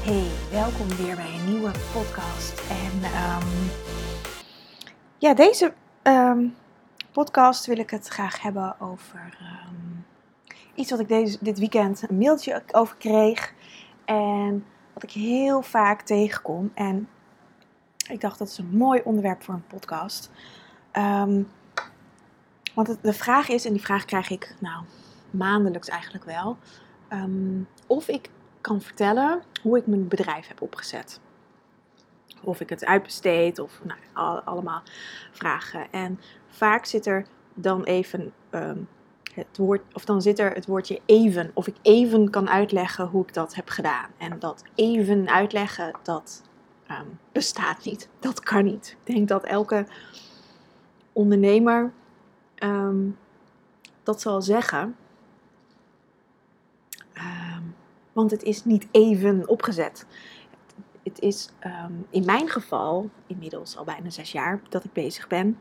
Hey, 0.00 0.30
welkom 0.50 0.88
weer 0.88 1.16
bij 1.16 1.34
een 1.34 1.44
nieuwe 1.44 1.70
podcast. 1.92 2.62
En 2.70 3.04
um, 3.04 3.70
ja, 5.18 5.34
deze 5.34 5.72
um, 6.02 6.54
podcast 7.12 7.66
wil 7.66 7.78
ik 7.78 7.90
het 7.90 8.08
graag 8.08 8.42
hebben 8.42 8.80
over 8.80 9.38
um, 9.40 10.06
iets 10.74 10.90
wat 10.90 11.00
ik 11.00 11.08
deze, 11.08 11.38
dit 11.40 11.58
weekend 11.58 12.08
een 12.08 12.18
mailtje 12.18 12.62
over 12.72 12.96
kreeg. 12.96 13.54
En 14.04 14.64
wat 14.92 15.02
ik 15.02 15.10
heel 15.10 15.62
vaak 15.62 16.02
tegenkom. 16.02 16.70
En 16.74 17.08
ik 18.10 18.20
dacht 18.20 18.38
dat 18.38 18.48
is 18.48 18.58
een 18.58 18.76
mooi 18.76 19.00
onderwerp 19.04 19.42
voor 19.42 19.54
een 19.54 19.66
podcast. 19.66 20.30
want 22.74 22.96
de 23.02 23.12
vraag 23.12 23.48
is, 23.48 23.64
en 23.64 23.72
die 23.72 23.82
vraag 23.82 24.04
krijg 24.04 24.30
ik 24.30 24.54
nou 24.58 24.84
maandelijks 25.30 25.88
eigenlijk 25.88 26.24
wel. 26.24 26.56
of 27.86 28.08
ik 28.08 28.30
kan 28.60 28.80
vertellen 28.80 29.42
hoe 29.62 29.78
ik 29.78 29.86
mijn 29.86 30.08
bedrijf 30.08 30.48
heb 30.48 30.62
opgezet. 30.62 31.20
Of 32.42 32.60
ik 32.60 32.68
het 32.68 32.84
uitbesteed 32.84 33.58
of 33.58 33.80
nou, 33.82 33.98
al, 34.12 34.40
allemaal 34.40 34.82
vragen. 35.30 35.92
En 35.92 36.20
vaak 36.48 36.84
zit 36.84 37.06
er 37.06 37.26
dan 37.54 37.84
even 37.84 38.32
um, 38.50 38.88
het 39.34 39.56
woord, 39.56 39.82
of 39.92 40.04
dan 40.04 40.22
zit 40.22 40.38
er 40.38 40.52
het 40.52 40.66
woordje 40.66 41.00
even. 41.06 41.50
Of 41.54 41.66
ik 41.66 41.76
even 41.82 42.30
kan 42.30 42.48
uitleggen 42.48 43.06
hoe 43.06 43.22
ik 43.22 43.34
dat 43.34 43.54
heb 43.54 43.68
gedaan. 43.68 44.10
En 44.18 44.38
dat 44.38 44.62
even 44.74 45.28
uitleggen, 45.28 45.92
dat 46.02 46.42
um, 46.90 47.18
bestaat 47.32 47.84
niet. 47.84 48.08
Dat 48.18 48.40
kan 48.40 48.64
niet. 48.64 48.96
Ik 49.04 49.14
denk 49.14 49.28
dat 49.28 49.44
elke 49.44 49.86
ondernemer 51.12 51.92
um, 52.62 53.16
dat 54.02 54.20
zal 54.20 54.42
zeggen. 54.42 54.96
Want 58.20 58.32
het 58.32 58.42
is 58.42 58.64
niet 58.64 58.86
even 58.90 59.48
opgezet. 59.48 60.06
Het 61.02 61.20
is 61.20 61.50
um, 61.66 62.06
in 62.10 62.24
mijn 62.24 62.48
geval 62.48 63.10
inmiddels 63.26 63.76
al 63.76 63.84
bijna 63.84 64.10
zes 64.10 64.32
jaar 64.32 64.60
dat 64.68 64.84
ik 64.84 64.92
bezig 64.92 65.28
ben. 65.28 65.58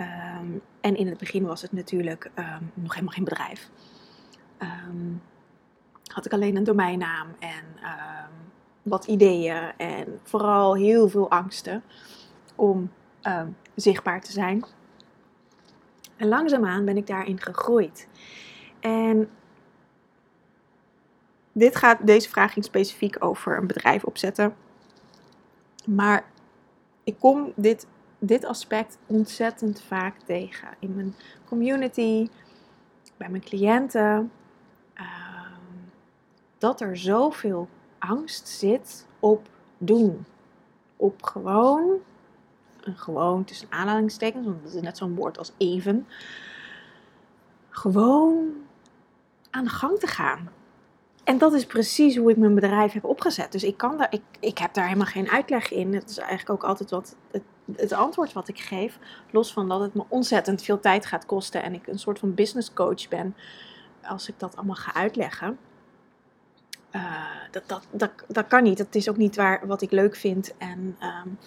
Um, 0.00 0.60
en 0.80 0.96
in 0.96 1.06
het 1.06 1.18
begin 1.18 1.46
was 1.46 1.62
het 1.62 1.72
natuurlijk 1.72 2.30
um, 2.38 2.70
nog 2.74 2.92
helemaal 2.92 3.14
geen 3.14 3.24
bedrijf. 3.24 3.70
had 6.12 6.26
ik 6.26 6.32
alleen 6.32 6.56
een 6.56 6.64
domeinnaam 6.64 7.28
en 7.38 7.64
wat 8.82 9.06
ideeën 9.06 9.72
en 9.76 10.20
vooral 10.22 10.74
heel 10.74 11.08
veel 11.08 11.30
angsten 11.30 11.82
om 12.54 12.90
zichtbaar 13.74 14.20
te 14.20 14.32
zijn. 14.32 14.64
En 16.16 16.28
langzaamaan 16.28 16.84
ben 16.84 16.96
ik 16.96 17.06
daarin 17.06 17.40
gegroeid. 17.40 18.08
En 18.80 19.28
dit 21.54 21.76
gaat, 21.76 22.06
deze 22.06 22.28
vraag 22.28 22.52
ging 22.52 22.64
specifiek 22.64 23.24
over 23.24 23.56
een 23.56 23.66
bedrijf 23.66 24.04
opzetten. 24.04 24.54
Maar 25.86 26.24
ik 27.04 27.18
kom 27.18 27.52
dit, 27.56 27.86
dit 28.18 28.44
aspect 28.44 28.98
ontzettend 29.06 29.80
vaak 29.80 30.16
tegen 30.24 30.68
in 30.78 30.94
mijn 30.94 31.14
community, 31.44 32.28
bij 33.16 33.28
mijn 33.28 33.44
cliënten. 33.44 34.30
Uh, 34.94 35.04
dat 36.58 36.80
er 36.80 36.96
zoveel 36.96 37.68
angst 37.98 38.48
zit 38.48 39.06
op 39.20 39.48
doen. 39.78 40.24
Op 40.96 41.22
gewoon, 41.22 41.98
een 42.80 42.96
gewoon 42.96 43.44
tussen 43.44 43.68
aanhalingstekens, 43.70 44.46
want 44.46 44.62
dat 44.62 44.74
is 44.74 44.80
net 44.80 44.96
zo'n 44.96 45.14
woord 45.14 45.38
als 45.38 45.52
even. 45.56 46.06
Gewoon 47.68 48.52
aan 49.50 49.64
de 49.64 49.70
gang 49.70 49.98
te 49.98 50.06
gaan. 50.06 50.48
En 51.24 51.38
dat 51.38 51.52
is 51.52 51.66
precies 51.66 52.16
hoe 52.16 52.30
ik 52.30 52.36
mijn 52.36 52.54
bedrijf 52.54 52.92
heb 52.92 53.04
opgezet. 53.04 53.52
Dus 53.52 53.64
ik, 53.64 53.76
kan 53.76 53.98
daar, 53.98 54.12
ik, 54.12 54.22
ik 54.40 54.58
heb 54.58 54.74
daar 54.74 54.84
helemaal 54.84 55.06
geen 55.06 55.30
uitleg 55.30 55.70
in. 55.70 55.94
Het 55.94 56.10
is 56.10 56.18
eigenlijk 56.18 56.50
ook 56.50 56.68
altijd 56.68 56.90
wat 56.90 57.16
het, 57.30 57.42
het 57.76 57.92
antwoord 57.92 58.32
wat 58.32 58.48
ik 58.48 58.58
geef. 58.60 58.98
Los 59.30 59.52
van 59.52 59.68
dat 59.68 59.80
het 59.80 59.94
me 59.94 60.04
ontzettend 60.08 60.62
veel 60.62 60.80
tijd 60.80 61.06
gaat 61.06 61.26
kosten 61.26 61.62
en 61.62 61.74
ik 61.74 61.86
een 61.86 61.98
soort 61.98 62.18
van 62.18 62.34
business 62.34 62.72
coach 62.72 63.08
ben. 63.08 63.36
Als 64.02 64.28
ik 64.28 64.34
dat 64.38 64.56
allemaal 64.56 64.74
ga 64.74 64.94
uitleggen. 64.94 65.58
Uh, 66.92 67.02
dat, 67.50 67.62
dat, 67.66 67.86
dat, 67.90 68.10
dat 68.28 68.46
kan 68.46 68.62
niet. 68.62 68.78
Dat 68.78 68.94
is 68.94 69.08
ook 69.08 69.16
niet 69.16 69.36
waar, 69.36 69.66
wat 69.66 69.82
ik 69.82 69.90
leuk 69.90 70.16
vind. 70.16 70.56
En 70.56 70.96
um, 71.24 71.38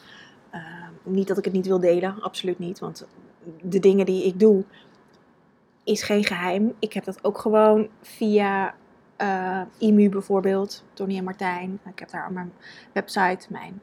uh, 0.54 0.88
niet 1.04 1.28
dat 1.28 1.38
ik 1.38 1.46
het 1.46 1.54
niet 1.54 1.68
wil 1.68 1.80
delen, 1.80 2.22
absoluut 2.22 2.60
niet. 2.60 2.80
Want 2.80 3.08
de 3.62 3.80
dingen 3.80 4.06
die 4.06 4.24
ik 4.24 4.40
doe, 4.40 4.64
is 5.84 6.04
geen 6.04 6.24
geheim. 6.24 6.74
Ik 6.80 6.94
heb 6.94 7.04
dat 7.04 7.24
ook 7.24 7.38
gewoon 7.38 7.90
via 8.02 8.76
IMU 9.78 10.10
bijvoorbeeld, 10.10 10.84
Tony 10.94 11.18
en 11.18 11.24
Martijn. 11.24 11.80
Ik 11.86 12.00
heb 12.00 12.10
daar 12.10 12.28
op 12.28 12.34
mijn 12.34 12.54
website 12.94 13.48
mijn. 13.50 13.82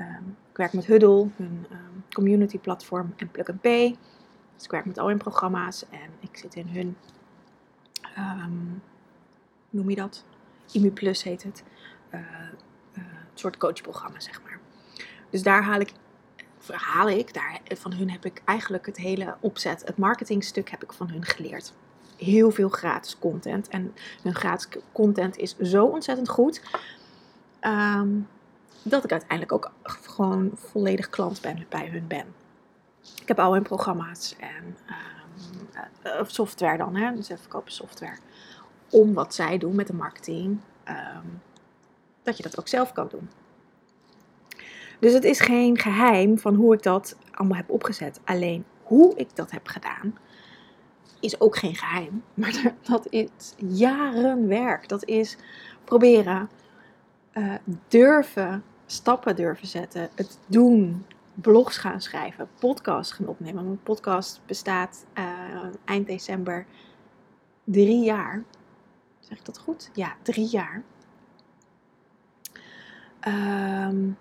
Um, 0.00 0.36
ik 0.50 0.56
werk 0.56 0.72
met 0.72 0.86
Huddle, 0.86 1.28
hun 1.36 1.66
um, 1.70 2.04
community 2.12 2.58
platform 2.58 3.14
en 3.16 3.30
Plug 3.30 3.48
and 3.48 3.60
Pay. 3.60 3.96
Dus 4.54 4.64
ik 4.64 4.70
werk 4.70 4.84
met 4.84 4.98
al 4.98 5.08
hun 5.08 5.18
programma's 5.18 5.88
en 5.88 6.10
ik 6.20 6.36
zit 6.36 6.54
in 6.54 6.68
hun. 6.68 6.96
Um, 8.18 8.82
noem 9.70 9.90
je 9.90 9.96
dat? 9.96 10.24
IMU 10.72 10.90
Plus 10.90 11.22
heet 11.22 11.42
het. 11.42 11.64
Uh, 12.14 12.20
een 12.92 13.04
soort 13.34 13.56
coachprogramma, 13.56 14.20
zeg 14.20 14.42
maar. 14.42 14.58
Dus 15.30 15.42
daar 15.42 15.62
haal 15.62 15.80
ik 15.80 15.92
haal 16.70 17.08
ik, 17.08 17.34
daar, 17.34 17.60
van 17.64 17.92
hun 17.92 18.10
heb 18.10 18.24
ik 18.24 18.42
eigenlijk 18.44 18.86
het 18.86 18.96
hele 18.96 19.36
opzet, 19.40 19.82
het 19.86 19.96
marketingstuk 19.96 20.70
heb 20.70 20.82
ik 20.82 20.92
van 20.92 21.10
hun 21.10 21.24
geleerd 21.24 21.72
heel 22.24 22.50
veel 22.50 22.68
gratis 22.68 23.18
content. 23.18 23.68
En 23.68 23.94
hun 24.22 24.34
gratis 24.34 24.68
content 24.92 25.36
is 25.36 25.56
zo 25.56 25.84
ontzettend 25.84 26.28
goed. 26.28 26.62
Ehm, 27.60 28.08
dat 28.82 29.04
ik 29.04 29.10
uiteindelijk 29.10 29.52
ook 29.52 29.72
gewoon 29.82 30.50
volledig 30.54 31.08
klant 31.08 31.40
ben, 31.40 31.66
bij 31.68 31.88
hun 31.88 32.06
ben. 32.06 32.26
Ik 33.20 33.28
heb 33.28 33.38
al 33.38 33.52
hun 33.52 33.62
programma's 33.62 34.36
en 34.38 34.76
um, 36.18 36.24
software 36.26 36.76
dan, 36.76 36.96
hè, 36.96 37.14
dus 37.14 37.26
ze 37.26 37.38
verkopen 37.38 37.72
software. 37.72 38.16
Om 38.90 39.14
wat 39.14 39.34
zij 39.34 39.58
doen 39.58 39.74
met 39.74 39.86
de 39.86 39.94
marketing, 39.94 40.58
um, 40.88 41.40
dat 42.22 42.36
je 42.36 42.42
dat 42.42 42.58
ook 42.58 42.68
zelf 42.68 42.92
kan 42.92 43.08
doen. 43.08 43.30
Dus 44.98 45.12
het 45.12 45.24
is 45.24 45.40
geen 45.40 45.78
geheim 45.78 46.38
van 46.38 46.54
hoe 46.54 46.74
ik 46.74 46.82
dat 46.82 47.16
allemaal 47.30 47.56
heb 47.56 47.70
opgezet. 47.70 48.20
Alleen 48.24 48.64
hoe 48.82 49.16
ik 49.16 49.36
dat 49.36 49.50
heb 49.50 49.66
gedaan, 49.66 50.18
is 51.22 51.40
ook 51.40 51.56
geen 51.56 51.74
geheim. 51.74 52.22
Maar 52.34 52.74
dat 52.82 53.06
is 53.10 53.28
jaren 53.56 54.48
werk. 54.48 54.88
Dat 54.88 55.04
is 55.04 55.36
proberen, 55.84 56.48
uh, 57.32 57.54
durven, 57.88 58.64
stappen 58.86 59.36
durven 59.36 59.66
zetten, 59.66 60.10
het 60.14 60.38
doen, 60.46 61.06
blogs 61.34 61.78
gaan 61.78 62.00
schrijven, 62.00 62.48
podcasts 62.58 63.12
gaan 63.12 63.26
opnemen. 63.26 63.64
Mijn 63.64 63.82
podcast 63.82 64.40
bestaat 64.46 65.06
uh, 65.18 65.24
eind 65.84 66.06
december 66.06 66.66
drie 67.64 68.04
jaar. 68.04 68.44
Zeg 69.20 69.38
ik 69.38 69.44
dat 69.44 69.58
goed? 69.58 69.90
Ja, 69.92 70.16
drie 70.22 70.46
jaar. 70.46 70.82
Um, 73.28 74.16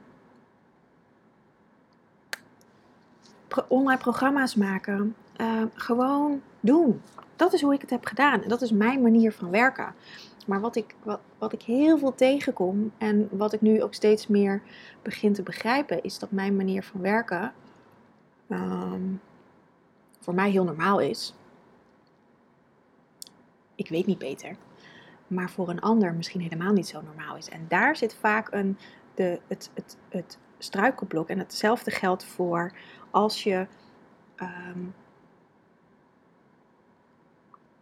pro 3.48 3.66
online 3.68 4.00
programma's 4.00 4.56
maken. 4.56 5.16
Uh, 5.38 5.64
gewoon 5.74 6.42
doen. 6.62 7.02
Dat 7.36 7.54
is 7.54 7.62
hoe 7.62 7.74
ik 7.74 7.82
het 7.82 7.90
heb 7.90 8.06
gedaan. 8.06 8.42
En 8.42 8.50
dat 8.50 8.62
is 8.62 8.72
mijn 8.72 9.02
manier 9.02 9.32
van 9.32 9.50
werken. 9.50 9.94
Maar 10.48 10.60
wat 10.60 10.76
ik, 10.76 10.96
wat, 11.04 11.20
wat 11.38 11.54
ik 11.54 11.62
heel 11.62 11.98
veel 11.98 12.16
tegenkom 12.16 12.92
en 12.98 13.30
wat 13.32 13.54
ik 13.54 13.62
nu 13.62 13.84
ook 13.84 13.94
steeds 13.94 14.28
meer 14.28 14.62
begin 15.02 15.34
te 15.34 15.44
begrijpen, 15.44 16.04
is 16.04 16.20
dat 16.20 16.32
mijn 16.32 16.56
manier 16.56 16.84
van 16.84 17.02
werken 17.02 17.54
um, 18.50 19.22
voor 20.20 20.34
mij 20.34 20.50
heel 20.50 20.64
normaal 20.64 21.00
is. 21.00 21.36
Ik 23.76 23.90
weet 23.90 24.06
niet 24.06 24.18
beter. 24.18 24.56
Maar 25.28 25.50
voor 25.50 25.70
een 25.70 25.82
ander 25.82 26.14
misschien 26.14 26.42
helemaal 26.42 26.74
niet 26.74 26.88
zo 26.88 27.02
normaal 27.02 27.36
is. 27.36 27.50
En 27.50 27.66
daar 27.68 27.96
zit 27.96 28.16
vaak 28.16 28.52
een, 28.52 28.78
de, 29.16 29.40
het, 29.48 29.70
het, 29.74 29.98
het 30.10 30.38
struikelblok. 30.58 31.30
En 31.30 31.40
hetzelfde 31.40 31.92
geldt 31.92 32.24
voor 32.24 32.72
als 33.12 33.44
je 33.44 33.68
um, 34.42 34.94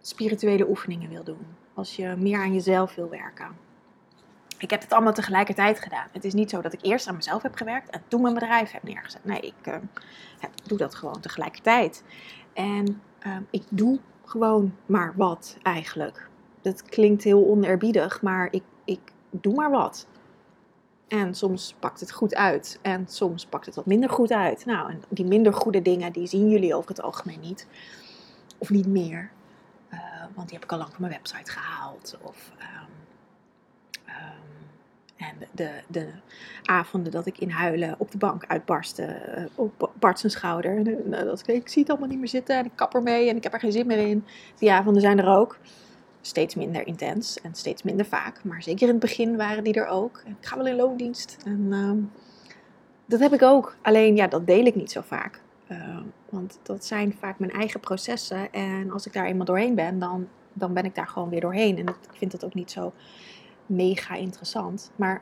spirituele 0.02 0.70
oefeningen 0.70 1.10
wil 1.10 1.24
doen. 1.24 1.48
Als 1.74 1.96
je 1.96 2.16
meer 2.18 2.40
aan 2.40 2.54
jezelf 2.54 2.96
wil 2.96 3.10
werken. 3.10 3.48
ik 4.58 4.70
heb 4.70 4.82
het 4.82 4.94
allemaal 4.94 5.14
tegelijkertijd 5.14 5.80
gedaan. 5.80 6.08
Het 6.12 6.24
is 6.26 6.34
niet 6.34 6.50
zo 6.50 6.62
dat 6.62 6.74
ik 6.74 6.80
eerst 6.82 7.08
aan 7.08 7.16
mezelf 7.16 7.42
heb 7.42 7.56
gewerkt 7.56 7.90
en 7.90 8.04
toen 8.08 8.22
mijn 8.22 8.34
bedrijf 8.34 8.72
heb 8.72 8.84
neergezet. 8.84 9.26
Nee, 9.26 9.40
ik 9.40 9.54
heb, 9.64 9.82
doe 10.64 10.78
dat 10.78 10.96
gewoon 10.96 11.20
tegelijkertijd. 11.20 12.04
En 12.54 13.02
uh, 13.28 13.38
ik 13.50 13.64
doe 13.70 14.00
gewoon 14.26 14.76
maar 14.86 15.14
wat 15.16 15.58
eigenlijk. 15.64 16.30
Dat 16.62 16.84
klinkt 16.84 17.24
heel 17.24 17.48
oneerbiedig, 17.48 18.22
maar 18.22 18.48
ik, 18.52 18.64
ik 18.84 19.00
doe 19.30 19.54
maar 19.54 19.72
wat. 19.72 20.08
En 21.08 21.36
soms 21.36 21.76
pakt 21.80 22.00
het 22.00 22.12
goed 22.12 22.36
uit 22.36 22.80
en 22.82 23.08
soms 23.08 23.46
pakt 23.46 23.66
het 23.66 23.76
wat 23.76 23.86
minder 23.86 24.10
goed 24.10 24.32
uit. 24.32 24.66
Nou, 24.66 24.92
en 24.92 25.02
die 25.10 25.26
minder 25.26 25.54
goede 25.54 25.82
dingen, 25.82 26.12
die 26.12 26.28
zien 26.28 26.50
jullie 26.50 26.76
over 26.76 26.90
het 26.90 27.02
algemeen 27.02 27.40
niet. 27.40 27.68
Of 28.58 28.70
niet 28.70 28.88
meer. 28.88 29.32
Want 30.40 30.52
die 30.52 30.60
heb 30.60 30.68
ik 30.68 30.72
al 30.72 30.78
lang 30.78 30.92
van 30.92 31.02
mijn 31.02 31.14
website 31.14 31.52
gehaald. 31.52 32.18
Of, 32.22 32.52
um, 32.60 32.90
um, 34.06 34.68
en 35.18 35.48
de, 35.52 35.72
de 35.88 36.10
avonden 36.64 37.12
dat 37.12 37.26
ik 37.26 37.38
in 37.38 37.50
huilen 37.50 37.96
op 37.98 38.12
de 38.12 38.18
bank 38.18 38.46
uitbarstte, 38.48 39.22
uh, 39.38 39.44
op 39.56 39.92
Bart 40.00 40.24
schouder. 40.26 40.78
En, 40.78 40.88
uh, 40.88 41.20
dat, 41.20 41.48
ik 41.48 41.70
zie 41.70 41.82
het 41.82 41.92
allemaal 41.92 42.10
niet 42.10 42.20
meer 42.20 42.28
zitten 42.28 42.58
en 42.58 42.66
ik 42.66 42.72
kap 42.76 42.94
ermee 42.94 43.30
en 43.30 43.36
ik 43.36 43.44
heb 43.44 43.54
er 43.54 43.60
geen 43.60 43.72
zin 43.72 43.88
meer 43.88 44.08
in. 44.08 44.26
Die 44.58 44.72
avonden 44.72 45.02
zijn 45.02 45.20
er 45.20 45.38
ook 45.38 45.58
steeds 46.22 46.56
minder 46.56 46.88
intens 46.88 47.42
en 47.42 47.56
steeds 47.56 47.84
minder 47.84 48.06
vaak. 48.06 48.44
Maar 48.44 48.64
zeker 48.64 48.82
in 48.82 48.94
het 48.94 49.00
begin 49.00 49.38
waren 49.38 49.64
die 49.64 49.74
er 49.74 49.88
ook. 49.88 50.24
Ik 50.26 50.48
ga 50.48 50.58
wel 50.58 50.68
in 50.68 50.76
loondienst. 50.76 51.38
En 51.46 51.68
uh, 51.70 51.92
dat 53.06 53.20
heb 53.20 53.34
ik 53.34 53.42
ook. 53.42 53.76
Alleen 53.82 54.16
ja, 54.16 54.28
dat 54.28 54.48
deel 54.48 54.66
ik 54.66 54.76
niet 54.76 54.92
zo 54.92 55.02
vaak. 55.02 55.42
Uh, 55.72 56.00
want 56.30 56.60
dat 56.64 56.86
zijn 56.86 57.14
vaak 57.14 57.40
mijn 57.40 57.52
eigen 57.52 57.80
processen. 57.80 58.52
En 58.52 58.92
als 58.92 59.06
ik 59.06 59.14
daar 59.14 59.26
eenmaal 59.26 59.46
doorheen 59.46 59.76
ben, 59.76 60.00
dan, 60.00 60.28
dan 60.54 60.74
ben 60.74 60.86
ik 60.86 60.96
daar 60.96 61.08
gewoon 61.08 61.30
weer 61.30 61.42
doorheen. 61.42 61.78
En 61.78 61.88
ik 61.88 61.98
vind 62.12 62.32
dat 62.32 62.46
ook 62.46 62.54
niet 62.54 62.72
zo 62.72 62.94
mega 63.66 64.16
interessant. 64.16 64.92
Maar 64.96 65.22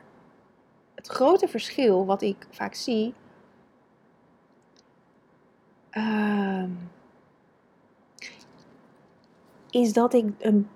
het 0.94 1.06
grote 1.06 1.48
verschil 1.48 2.06
wat 2.06 2.22
ik 2.22 2.46
vaak 2.50 2.74
zie. 2.74 3.14
Uh, 5.92 6.64
is 9.70 9.92
dat 9.92 10.14
ik 10.14 10.32
een 10.38 10.68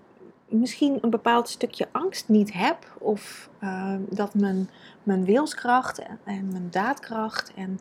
misschien 0.52 0.98
een 1.00 1.10
bepaald 1.10 1.48
stukje 1.48 1.88
angst 1.92 2.28
niet 2.28 2.52
heb. 2.52 2.96
Of 2.98 3.50
uh, 3.60 3.94
dat 4.10 4.34
mijn, 4.34 4.70
mijn 5.02 5.24
wilskracht 5.24 5.98
en, 5.98 6.19
en 6.24 6.52
mijn 6.52 6.70
daadkracht 6.70 7.52
en 7.54 7.80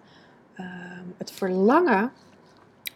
uh, 0.62 1.00
het 1.18 1.31
verlangen 1.31 2.12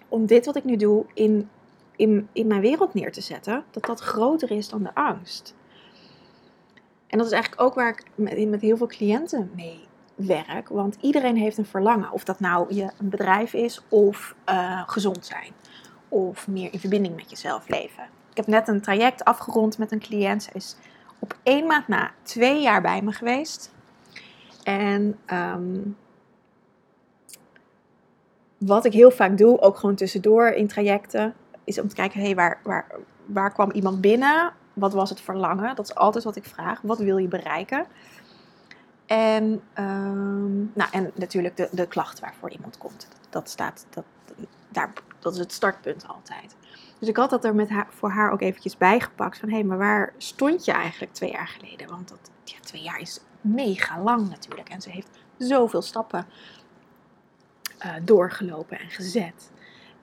om 0.09 0.25
dit 0.25 0.45
wat 0.45 0.55
ik 0.55 0.63
nu 0.63 0.75
doe 0.75 1.05
in, 1.13 1.49
in, 1.95 2.27
in 2.31 2.47
mijn 2.47 2.61
wereld 2.61 2.93
neer 2.93 3.11
te 3.11 3.21
zetten, 3.21 3.63
dat 3.71 3.85
dat 3.85 3.99
groter 3.99 4.51
is 4.51 4.69
dan 4.69 4.83
de 4.83 4.95
angst. 4.95 5.55
En 7.07 7.17
dat 7.17 7.27
is 7.27 7.33
eigenlijk 7.33 7.61
ook 7.61 7.73
waar 7.73 7.89
ik 7.89 8.03
met, 8.15 8.49
met 8.49 8.61
heel 8.61 8.77
veel 8.77 8.87
cliënten 8.87 9.51
mee 9.55 9.87
werk. 10.15 10.69
Want 10.69 10.97
iedereen 11.01 11.37
heeft 11.37 11.57
een 11.57 11.65
verlangen. 11.65 12.11
Of 12.11 12.23
dat 12.23 12.39
nou 12.39 12.73
je 12.73 12.91
een 12.99 13.09
bedrijf 13.09 13.53
is 13.53 13.81
of 13.89 14.35
uh, 14.49 14.83
gezond 14.85 15.25
zijn. 15.25 15.51
Of 16.09 16.47
meer 16.47 16.73
in 16.73 16.79
verbinding 16.79 17.15
met 17.15 17.29
jezelf 17.29 17.69
leven. 17.69 18.03
Ik 18.29 18.37
heb 18.37 18.47
net 18.47 18.67
een 18.67 18.81
traject 18.81 19.23
afgerond 19.23 19.77
met 19.77 19.91
een 19.91 19.99
cliënt. 19.99 20.43
Ze 20.43 20.49
is 20.53 20.75
op 21.19 21.37
één 21.43 21.67
maand 21.67 21.87
na 21.87 22.11
twee 22.21 22.61
jaar 22.61 22.81
bij 22.81 23.01
me 23.01 23.11
geweest. 23.11 23.73
En 24.63 25.19
um, 25.33 25.97
wat 28.57 28.85
ik 28.85 28.93
heel 28.93 29.11
vaak 29.11 29.37
doe, 29.37 29.61
ook 29.61 29.77
gewoon 29.77 29.95
tussendoor 29.95 30.47
in 30.47 30.67
trajecten, 30.67 31.33
is 31.63 31.79
om 31.79 31.87
te 31.87 31.95
kijken, 31.95 32.19
hé, 32.19 32.25
hey, 32.25 32.35
waar, 32.35 32.59
waar, 32.63 32.85
waar 33.25 33.53
kwam 33.53 33.71
iemand 33.71 34.01
binnen? 34.01 34.53
Wat 34.73 34.93
was 34.93 35.09
het 35.09 35.21
verlangen? 35.21 35.75
Dat 35.75 35.85
is 35.85 35.95
altijd 35.95 36.23
wat 36.23 36.35
ik 36.35 36.45
vraag. 36.45 36.81
Wat 36.81 36.97
wil 36.97 37.17
je 37.17 37.27
bereiken? 37.27 37.85
En, 39.05 39.61
um, 39.79 40.71
nou, 40.73 40.89
en 40.91 41.11
natuurlijk 41.15 41.57
de, 41.57 41.69
de 41.71 41.87
klacht 41.87 42.19
waarvoor 42.19 42.51
iemand 42.51 42.77
komt. 42.77 43.07
Dat, 43.29 43.49
staat, 43.49 43.85
dat, 43.89 44.03
daar, 44.69 44.93
dat 45.19 45.33
is 45.33 45.39
het 45.39 45.51
startpunt 45.51 46.07
altijd. 46.07 46.55
Dus 46.99 47.09
ik 47.09 47.17
had 47.17 47.29
dat 47.29 47.45
er 47.45 47.55
met 47.55 47.69
haar, 47.69 47.87
voor 47.89 48.09
haar 48.09 48.31
ook 48.31 48.41
eventjes 48.41 48.77
bijgepakt. 48.77 49.37
Van 49.37 49.49
hé, 49.49 49.55
hey, 49.55 49.63
maar 49.63 49.77
waar 49.77 50.13
stond 50.17 50.65
je 50.65 50.71
eigenlijk 50.71 51.13
twee 51.13 51.31
jaar 51.31 51.47
geleden? 51.47 51.89
Want 51.89 52.09
dat, 52.09 52.31
ja, 52.43 52.57
twee 52.61 52.81
jaar 52.81 52.99
is 52.99 53.19
mega 53.41 54.01
lang 54.01 54.29
natuurlijk. 54.29 54.69
En 54.69 54.81
ze 54.81 54.89
heeft 54.89 55.09
zoveel 55.37 55.81
stappen 55.81 56.25
uh, 57.85 57.93
doorgelopen 58.03 58.79
en 58.79 58.89
gezet. 58.89 59.51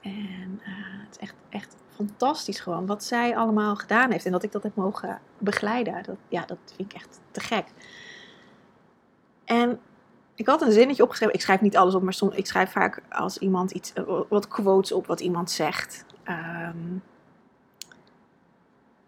En 0.01 0.61
uh, 0.61 0.67
het 1.05 1.11
is 1.11 1.17
echt, 1.17 1.35
echt 1.49 1.75
fantastisch 1.95 2.59
gewoon 2.59 2.85
wat 2.85 3.03
zij 3.03 3.35
allemaal 3.35 3.75
gedaan 3.75 4.11
heeft. 4.11 4.25
En 4.25 4.31
dat 4.31 4.43
ik 4.43 4.51
dat 4.51 4.63
heb 4.63 4.75
mogen 4.75 5.21
begeleiden. 5.37 6.03
Dat, 6.03 6.17
ja, 6.27 6.45
dat 6.45 6.57
vind 6.75 6.91
ik 6.91 6.95
echt 6.95 7.19
te 7.31 7.39
gek. 7.39 7.65
En 9.45 9.79
ik 10.35 10.47
had 10.47 10.61
een 10.61 10.71
zinnetje 10.71 11.03
opgeschreven. 11.03 11.35
Ik 11.35 11.41
schrijf 11.41 11.61
niet 11.61 11.77
alles 11.77 11.95
op, 11.95 12.01
maar 12.01 12.15
ik 12.31 12.47
schrijf 12.47 12.71
vaak 12.71 13.01
als 13.09 13.37
iemand 13.37 13.71
iets, 13.71 13.93
wat 14.29 14.47
quotes 14.47 14.91
op 14.91 15.07
wat 15.07 15.19
iemand 15.19 15.51
zegt. 15.51 16.05
Um, 16.27 17.03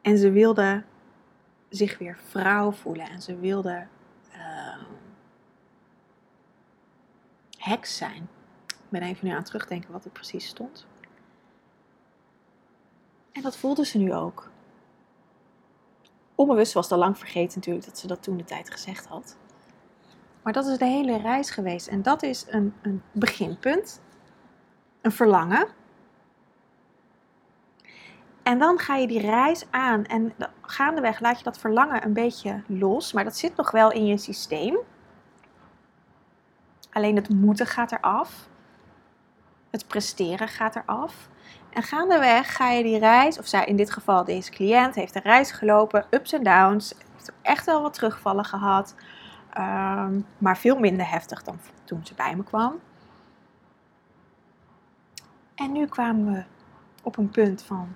en 0.01 0.17
ze 0.17 0.31
wilde 0.31 0.83
zich 1.69 1.97
weer 1.97 2.17
vrouw 2.29 2.71
voelen 2.71 3.09
en 3.09 3.21
ze 3.21 3.39
wilde 3.39 3.87
uh, 4.35 4.83
heks 7.57 7.97
zijn. 7.97 8.27
Ben 8.95 9.03
even 9.03 9.27
nu 9.27 9.33
aan 9.33 9.43
terugdenken 9.43 9.91
wat 9.91 10.05
er 10.05 10.11
precies 10.11 10.47
stond. 10.47 10.87
En 13.31 13.41
dat 13.41 13.57
voelde 13.57 13.85
ze 13.85 13.97
nu 13.97 14.13
ook. 14.13 14.49
Onbewust 16.35 16.73
was 16.73 16.91
al 16.91 16.97
lang 16.97 17.17
vergeten 17.17 17.59
natuurlijk 17.59 17.85
dat 17.85 17.99
ze 17.99 18.07
dat 18.07 18.23
toen 18.23 18.37
de 18.37 18.43
tijd 18.43 18.71
gezegd 18.71 19.05
had. 19.05 19.37
Maar 20.43 20.53
dat 20.53 20.65
is 20.65 20.77
de 20.77 20.85
hele 20.85 21.17
reis 21.17 21.49
geweest. 21.49 21.87
En 21.87 22.01
dat 22.01 22.23
is 22.23 22.45
een, 22.49 22.73
een 22.81 23.01
beginpunt. 23.11 24.01
Een 25.01 25.11
verlangen. 25.11 25.67
En 28.43 28.59
dan 28.59 28.79
ga 28.79 28.95
je 28.95 29.07
die 29.07 29.21
reis 29.21 29.65
aan 29.71 30.05
en 30.05 30.33
gaandeweg 30.61 31.19
laat 31.19 31.37
je 31.37 31.43
dat 31.43 31.57
verlangen 31.57 32.05
een 32.05 32.13
beetje 32.13 32.63
los, 32.67 33.13
maar 33.13 33.23
dat 33.23 33.37
zit 33.37 33.55
nog 33.55 33.71
wel 33.71 33.91
in 33.91 34.05
je 34.05 34.17
systeem. 34.17 34.77
Alleen 36.91 37.15
het 37.15 37.29
moeten 37.29 37.65
gaat 37.67 37.91
eraf. 37.91 38.53
Het 39.75 39.87
presteren 39.87 40.47
gaat 40.47 40.75
eraf. 40.75 41.29
En 41.69 41.83
gaandeweg 41.83 42.55
ga 42.55 42.69
je 42.69 42.83
die 42.83 42.99
reis, 42.99 43.39
of 43.39 43.47
zij 43.47 43.65
in 43.65 43.75
dit 43.75 43.91
geval 43.91 44.23
deze 44.23 44.51
cliënt 44.51 44.95
heeft 44.95 45.15
een 45.15 45.21
reis 45.21 45.51
gelopen, 45.51 46.05
ups 46.09 46.33
en 46.33 46.43
downs, 46.43 46.93
heeft 47.13 47.31
echt 47.41 47.65
wel 47.65 47.81
wat 47.81 47.93
terugvallen 47.93 48.45
gehad, 48.45 48.95
um, 49.57 50.25
maar 50.37 50.57
veel 50.57 50.79
minder 50.79 51.09
heftig 51.09 51.43
dan 51.43 51.59
toen 51.83 52.05
ze 52.05 52.13
bij 52.13 52.35
me 52.35 52.43
kwam. 52.43 52.79
En 55.55 55.71
nu 55.71 55.87
kwamen 55.87 56.33
we 56.33 56.43
op 57.03 57.17
een 57.17 57.29
punt 57.29 57.63
van 57.63 57.95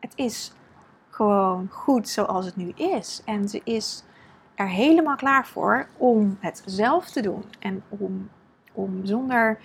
het 0.00 0.12
is 0.16 0.52
gewoon 1.10 1.68
goed 1.70 2.08
zoals 2.08 2.46
het 2.46 2.56
nu 2.56 2.68
is. 2.68 3.22
En 3.24 3.48
ze 3.48 3.60
is 3.64 4.04
er 4.54 4.68
helemaal 4.68 5.16
klaar 5.16 5.46
voor 5.46 5.88
om 5.96 6.36
het 6.40 6.62
zelf 6.66 7.10
te 7.10 7.22
doen. 7.22 7.44
En 7.58 7.82
om, 7.88 8.30
om 8.72 9.06
zonder 9.06 9.58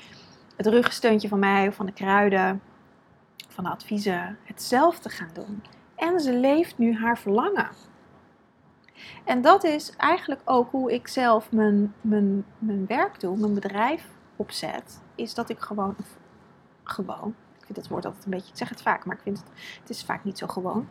het 0.59 0.67
ruggensteuntje 0.67 1.27
van 1.27 1.39
mij 1.39 1.67
of 1.67 1.75
van 1.75 1.85
de 1.85 1.91
kruiden, 1.91 2.61
van 3.47 3.63
de 3.63 3.69
adviezen, 3.69 4.37
het 4.43 4.61
zelf 4.61 4.99
te 4.99 5.09
gaan 5.09 5.29
doen. 5.33 5.63
En 5.95 6.19
ze 6.19 6.33
leeft 6.33 6.77
nu 6.77 6.95
haar 6.95 7.17
verlangen. 7.17 7.69
En 9.23 9.41
dat 9.41 9.63
is 9.63 9.95
eigenlijk 9.95 10.41
ook 10.45 10.71
hoe 10.71 10.93
ik 10.93 11.07
zelf 11.07 11.51
mijn, 11.51 11.93
mijn, 12.01 12.45
mijn 12.57 12.85
werk 12.85 13.19
doe, 13.19 13.37
mijn 13.37 13.53
bedrijf 13.53 14.07
opzet. 14.35 15.01
Is 15.15 15.33
dat 15.33 15.49
ik 15.49 15.59
gewoon, 15.59 15.95
gewoon, 16.83 17.35
vind 17.59 17.75
dat 17.75 17.87
woord 17.87 18.05
altijd 18.05 18.25
een 18.25 18.31
beetje, 18.31 18.51
ik 18.51 18.57
zeg 18.57 18.69
het 18.69 18.81
vaak, 18.81 19.05
maar 19.05 19.15
ik 19.15 19.21
vind 19.21 19.37
het, 19.37 19.47
het 19.79 19.89
is 19.89 20.03
vaak 20.03 20.23
niet 20.23 20.37
zo 20.37 20.47
gewoon. 20.47 20.87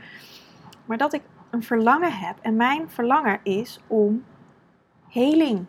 Maar 0.85 0.99
dat 0.99 1.13
ik 1.13 1.23
een 1.51 1.63
verlangen 1.63 2.13
heb 2.13 2.37
en 2.41 2.57
mijn 2.57 2.91
verlangen 2.91 3.41
is 3.43 3.81
om 3.87 4.25
heling 5.09 5.67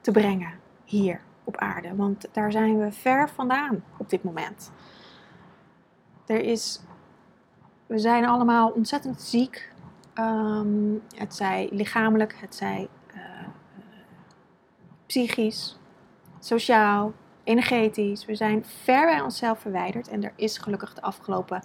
te 0.00 0.10
brengen 0.10 0.52
hier 0.84 1.20
op 1.52 1.60
aarde. 1.60 1.96
Want 1.96 2.28
daar 2.32 2.52
zijn 2.52 2.78
we 2.78 2.92
ver 2.92 3.28
vandaan 3.28 3.84
op 3.98 4.10
dit 4.10 4.22
moment. 4.24 4.72
Er 6.26 6.40
is, 6.40 6.80
we 7.86 7.98
zijn 7.98 8.26
allemaal 8.26 8.70
ontzettend 8.70 9.20
ziek. 9.20 9.70
Um, 10.14 11.02
het 11.16 11.34
zij 11.34 11.68
lichamelijk, 11.72 12.36
het 12.40 12.54
zij 12.54 12.88
uh, 13.14 13.22
psychisch, 15.06 15.78
sociaal, 16.38 17.12
energetisch. 17.44 18.24
We 18.24 18.34
zijn 18.34 18.64
ver 18.64 19.06
bij 19.06 19.20
onszelf 19.20 19.58
verwijderd. 19.58 20.08
En 20.08 20.24
er 20.24 20.32
is 20.36 20.58
gelukkig 20.58 20.94
de 20.94 21.02
afgelopen 21.02 21.62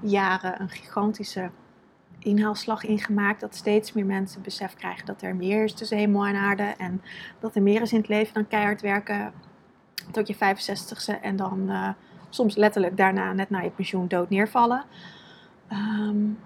jaren 0.00 0.60
een 0.60 0.68
gigantische 0.68 1.50
inhaalslag 2.22 2.84
ingemaakt. 2.84 3.40
Dat 3.40 3.54
steeds 3.54 3.92
meer 3.92 4.06
mensen 4.06 4.42
besef 4.42 4.74
krijgen 4.74 5.06
dat 5.06 5.22
er 5.22 5.36
meer 5.36 5.64
is 5.64 5.74
tussen 5.74 5.98
hemel 5.98 6.26
en 6.26 6.34
aarde. 6.34 6.62
En 6.62 7.02
dat 7.38 7.54
er 7.54 7.62
meer 7.62 7.82
is 7.82 7.92
in 7.92 7.98
het 7.98 8.08
leven 8.08 8.34
dan 8.34 8.48
keihard 8.48 8.80
werken 8.80 9.32
tot 10.10 10.26
je 10.26 10.34
65ste. 10.34 11.20
En 11.20 11.36
dan 11.36 11.70
uh, 11.70 11.88
soms 12.28 12.56
letterlijk 12.56 12.96
daarna 12.96 13.32
net 13.32 13.50
na 13.50 13.60
je 13.60 13.70
pensioen 13.70 14.08
dood 14.08 14.30
neervallen. 14.30 14.84
Um, 15.72 16.38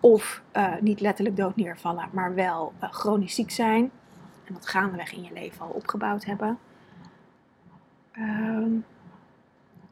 Of 0.00 0.42
uh, 0.52 0.72
niet 0.80 1.00
letterlijk 1.00 1.36
dood 1.36 1.56
neervallen, 1.56 2.08
maar 2.12 2.34
wel 2.34 2.72
uh, 2.82 2.92
chronisch 2.92 3.34
ziek 3.34 3.50
zijn. 3.50 3.90
En 4.44 4.54
dat 4.54 4.66
gaandeweg 4.66 5.12
in 5.12 5.22
je 5.22 5.32
leven 5.32 5.60
al 5.60 5.70
opgebouwd 5.70 6.24
hebben. 6.24 6.58
Um, 8.18 8.84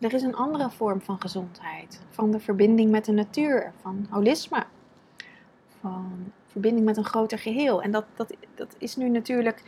er 0.00 0.12
is 0.12 0.23
een 0.23 0.37
andere 0.37 0.71
vorm 0.71 1.00
van 1.00 1.21
gezondheid. 1.21 2.02
Van 2.11 2.30
de 2.30 2.40
verbinding 2.40 2.90
met 2.90 3.04
de 3.04 3.12
natuur. 3.12 3.73
Van 3.80 4.06
holisme. 4.11 4.64
Van 5.84 6.32
verbinding 6.46 6.84
met 6.84 6.96
een 6.96 7.04
groter 7.04 7.38
geheel. 7.38 7.82
En 7.82 7.90
dat, 7.90 8.04
dat, 8.14 8.34
dat 8.54 8.74
is 8.78 8.96
nu 8.96 9.08
natuurlijk 9.08 9.62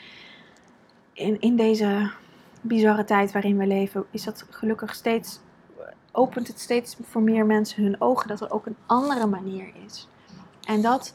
in, 1.12 1.40
in 1.40 1.56
deze 1.56 2.10
bizarre 2.60 3.04
tijd 3.04 3.32
waarin 3.32 3.56
we 3.56 3.66
leven, 3.66 4.06
is 4.10 4.24
dat 4.24 4.46
gelukkig 4.50 4.94
steeds, 4.94 5.40
opent 6.12 6.48
het 6.48 6.60
steeds 6.60 6.96
voor 7.02 7.22
meer 7.22 7.46
mensen 7.46 7.82
hun 7.82 8.00
ogen 8.00 8.28
dat 8.28 8.40
er 8.40 8.50
ook 8.50 8.66
een 8.66 8.76
andere 8.86 9.26
manier 9.26 9.72
is. 9.84 10.08
En 10.64 10.82
dat 10.82 11.14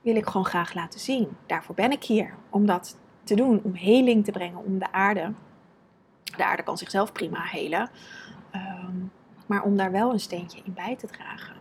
wil 0.00 0.16
ik 0.16 0.26
gewoon 0.26 0.46
graag 0.46 0.74
laten 0.74 1.00
zien. 1.00 1.28
Daarvoor 1.46 1.74
ben 1.74 1.92
ik 1.92 2.04
hier, 2.04 2.34
om 2.50 2.66
dat 2.66 2.98
te 3.22 3.34
doen, 3.34 3.60
om 3.62 3.74
heling 3.74 4.24
te 4.24 4.32
brengen, 4.32 4.64
om 4.64 4.78
de 4.78 4.92
aarde. 4.92 5.32
De 6.36 6.44
aarde 6.44 6.62
kan 6.62 6.78
zichzelf 6.78 7.12
prima 7.12 7.42
helen, 7.42 7.90
ehm, 8.50 8.96
maar 9.46 9.62
om 9.62 9.76
daar 9.76 9.90
wel 9.90 10.12
een 10.12 10.20
steentje 10.20 10.60
in 10.64 10.72
bij 10.74 10.96
te 10.96 11.06
dragen. 11.06 11.59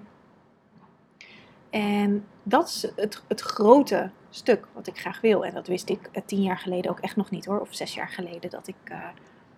En 1.69 2.25
dat 2.43 2.67
is 2.67 2.91
het, 2.95 3.23
het 3.27 3.41
grote 3.41 4.11
stuk 4.29 4.67
wat 4.73 4.87
ik 4.87 4.99
graag 4.99 5.21
wil. 5.21 5.45
En 5.45 5.53
dat 5.53 5.67
wist 5.67 5.89
ik 5.89 6.09
uh, 6.13 6.21
tien 6.25 6.41
jaar 6.41 6.57
geleden 6.57 6.91
ook 6.91 6.99
echt 6.99 7.15
nog 7.15 7.29
niet 7.29 7.45
hoor. 7.45 7.59
Of 7.59 7.73
zes 7.73 7.93
jaar 7.93 8.09
geleden 8.09 8.49
dat 8.49 8.67
ik, 8.67 8.75
uh, 8.91 9.07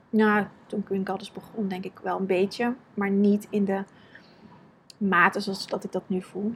nou 0.10 0.46
toen 0.66 0.84
Queen 0.84 1.08
Goddess 1.08 1.32
begon 1.32 1.68
denk 1.68 1.86
ik 1.86 2.00
wel 2.00 2.20
een 2.20 2.26
beetje. 2.26 2.76
Maar 2.94 3.10
niet 3.10 3.48
in 3.50 3.66
de 3.66 3.84
mate 4.98 5.40
zoals 5.40 5.68
dat 5.68 5.84
ik 5.84 5.92
dat 5.92 6.10
nu 6.10 6.22
voel. 6.22 6.54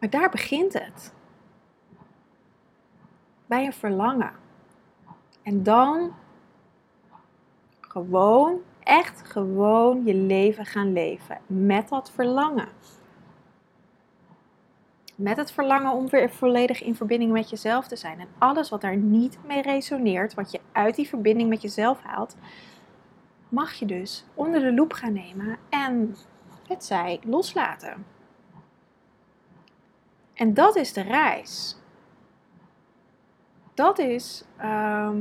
Maar 0.00 0.10
daar 0.10 0.30
begint 0.30 0.72
het. 0.72 1.12
Bij 3.46 3.64
een 3.64 3.72
verlangen. 3.72 4.32
En 5.42 5.62
dan 5.62 6.14
gewoon 7.80 8.60
echt 8.84 9.22
gewoon 9.30 10.04
je 10.04 10.14
leven 10.14 10.66
gaan 10.66 10.92
leven 10.92 11.38
met 11.46 11.88
dat 11.88 12.10
verlangen. 12.10 12.68
Met 15.14 15.36
het 15.36 15.52
verlangen 15.52 15.92
om 15.92 16.08
weer 16.08 16.30
volledig 16.30 16.82
in 16.82 16.94
verbinding 16.94 17.32
met 17.32 17.50
jezelf 17.50 17.86
te 17.86 17.96
zijn. 17.96 18.20
En 18.20 18.28
alles 18.38 18.68
wat 18.68 18.80
daar 18.80 18.96
niet 18.96 19.38
mee 19.46 19.62
resoneert, 19.62 20.34
wat 20.34 20.50
je 20.50 20.60
uit 20.72 20.94
die 20.94 21.08
verbinding 21.08 21.48
met 21.48 21.62
jezelf 21.62 22.02
haalt, 22.02 22.36
mag 23.48 23.72
je 23.72 23.86
dus 23.86 24.24
onder 24.34 24.60
de 24.60 24.74
loep 24.74 24.92
gaan 24.92 25.12
nemen 25.12 25.56
en 25.68 26.16
het 26.68 26.84
zij 26.84 27.20
loslaten. 27.24 28.06
En 30.34 30.54
dat 30.54 30.76
is 30.76 30.92
de 30.92 31.02
reis. 31.02 31.76
Dat 33.74 33.98
is 33.98 34.44
ehm, 34.56 35.16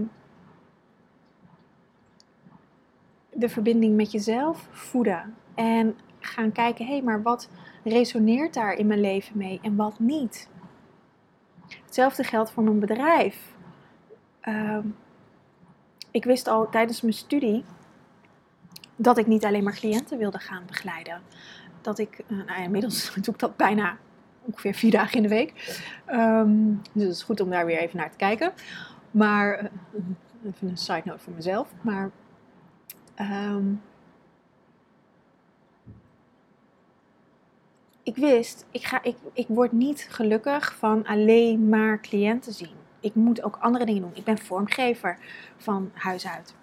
de 3.35 3.49
verbinding 3.49 3.95
met 3.95 4.11
jezelf 4.11 4.67
voeden. 4.71 5.35
En 5.55 5.95
gaan 6.19 6.51
kijken, 6.51 6.85
hé, 6.85 6.91
hey, 6.91 7.01
maar 7.01 7.21
wat 7.21 7.49
resoneert 7.83 8.53
daar 8.53 8.73
in 8.73 8.87
mijn 8.87 9.01
leven 9.01 9.37
mee 9.37 9.59
en 9.61 9.75
wat 9.75 9.99
niet? 9.99 10.49
Hetzelfde 11.85 12.23
geldt 12.23 12.51
voor 12.51 12.63
mijn 12.63 12.79
bedrijf. 12.79 13.55
Ehm, 14.39 14.87
ik 16.11 16.23
wist 16.23 16.47
al 16.47 16.69
tijdens 16.69 17.01
mijn 17.01 17.13
studie 17.13 17.63
dat 18.95 19.17
ik 19.17 19.27
niet 19.27 19.45
alleen 19.45 19.63
maar 19.63 19.73
cliënten 19.73 20.17
wilde 20.17 20.39
gaan 20.39 20.63
begeleiden. 20.67 21.21
Dat 21.81 21.99
ik, 21.99 22.23
uh, 22.27 22.37
nou 22.37 22.59
ja, 22.59 22.63
inmiddels 22.63 23.13
doe 23.21 23.33
ik 23.33 23.39
dat 23.39 23.57
bijna 23.57 23.97
ongeveer 24.41 24.73
vier 24.73 24.91
dagen 24.91 25.15
in 25.15 25.23
de 25.23 25.29
week. 25.29 25.81
Um, 26.11 26.81
dus 26.93 27.03
het 27.03 27.13
is 27.15 27.23
goed 27.23 27.39
om 27.39 27.49
daar 27.49 27.65
weer 27.65 27.77
even 27.77 27.97
naar 27.97 28.11
te 28.11 28.17
kijken. 28.17 28.51
Maar, 29.11 29.63
uh, 29.63 29.69
even 30.45 30.67
een 30.67 30.77
side 30.77 31.01
note 31.05 31.19
voor 31.19 31.33
mezelf. 31.33 31.73
Maar 31.81 32.11
Um, 33.19 33.81
ik 38.03 38.15
wist, 38.15 38.65
ik, 38.71 38.83
ga, 38.83 39.03
ik, 39.03 39.17
ik 39.33 39.47
word 39.47 39.71
niet 39.71 40.07
gelukkig 40.09 40.75
van 40.75 41.05
alleen 41.05 41.69
maar 41.69 42.01
cliënten 42.01 42.53
zien. 42.53 42.75
Ik 42.99 43.15
moet 43.15 43.43
ook 43.43 43.57
andere 43.61 43.85
dingen 43.85 44.01
doen. 44.01 44.15
Ik 44.15 44.23
ben 44.23 44.37
vormgever 44.37 45.17
van 45.57 45.91
huis 45.93 46.27
uit. 46.27 46.55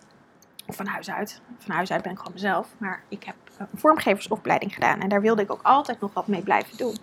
Of 0.66 0.76
van 0.76 0.86
huis 0.86 1.10
uit. 1.10 1.40
Van 1.58 1.74
huis 1.74 1.92
uit 1.92 2.02
ben 2.02 2.12
ik 2.12 2.18
gewoon 2.18 2.32
mezelf. 2.32 2.74
Maar 2.78 3.02
ik 3.08 3.24
heb 3.24 3.36
een 3.58 3.78
vormgeversopleiding 3.78 4.74
gedaan. 4.74 5.00
En 5.00 5.08
daar 5.08 5.20
wilde 5.20 5.42
ik 5.42 5.52
ook 5.52 5.62
altijd 5.62 6.00
nog 6.00 6.14
wat 6.14 6.26
mee 6.26 6.42
blijven 6.42 6.76
doen. 6.76 6.96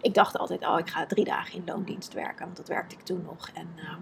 Ik 0.00 0.14
dacht 0.14 0.38
altijd, 0.38 0.66
oh, 0.66 0.78
ik 0.78 0.88
ga 0.88 1.06
drie 1.06 1.24
dagen 1.24 1.54
in 1.54 1.62
loondienst 1.66 2.12
werken. 2.12 2.44
Want 2.44 2.56
dat 2.56 2.68
werkte 2.68 2.94
ik 2.94 3.02
toen 3.02 3.22
nog. 3.22 3.48
En 3.54 3.68
uh, 3.76 3.92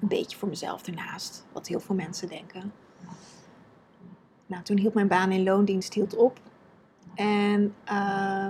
een 0.00 0.08
beetje 0.08 0.36
voor 0.36 0.48
mezelf 0.48 0.86
ernaast. 0.86 1.44
Wat 1.52 1.66
heel 1.66 1.80
veel 1.80 1.94
mensen 1.94 2.28
denken. 2.28 2.72
Nou, 4.46 4.62
toen 4.62 4.78
hield 4.78 4.94
mijn 4.94 5.08
baan 5.08 5.32
in 5.32 5.42
loondienst 5.42 5.94
hield 5.94 6.16
op. 6.16 6.38
En 7.14 7.74
uh, 7.90 8.48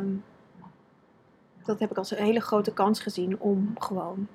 dat 1.64 1.80
heb 1.80 1.90
ik 1.90 1.96
als 1.96 2.10
een 2.10 2.24
hele 2.24 2.40
grote 2.40 2.72
kans 2.72 3.00
gezien 3.00 3.40
om 3.40 3.74
gewoon 3.78 4.28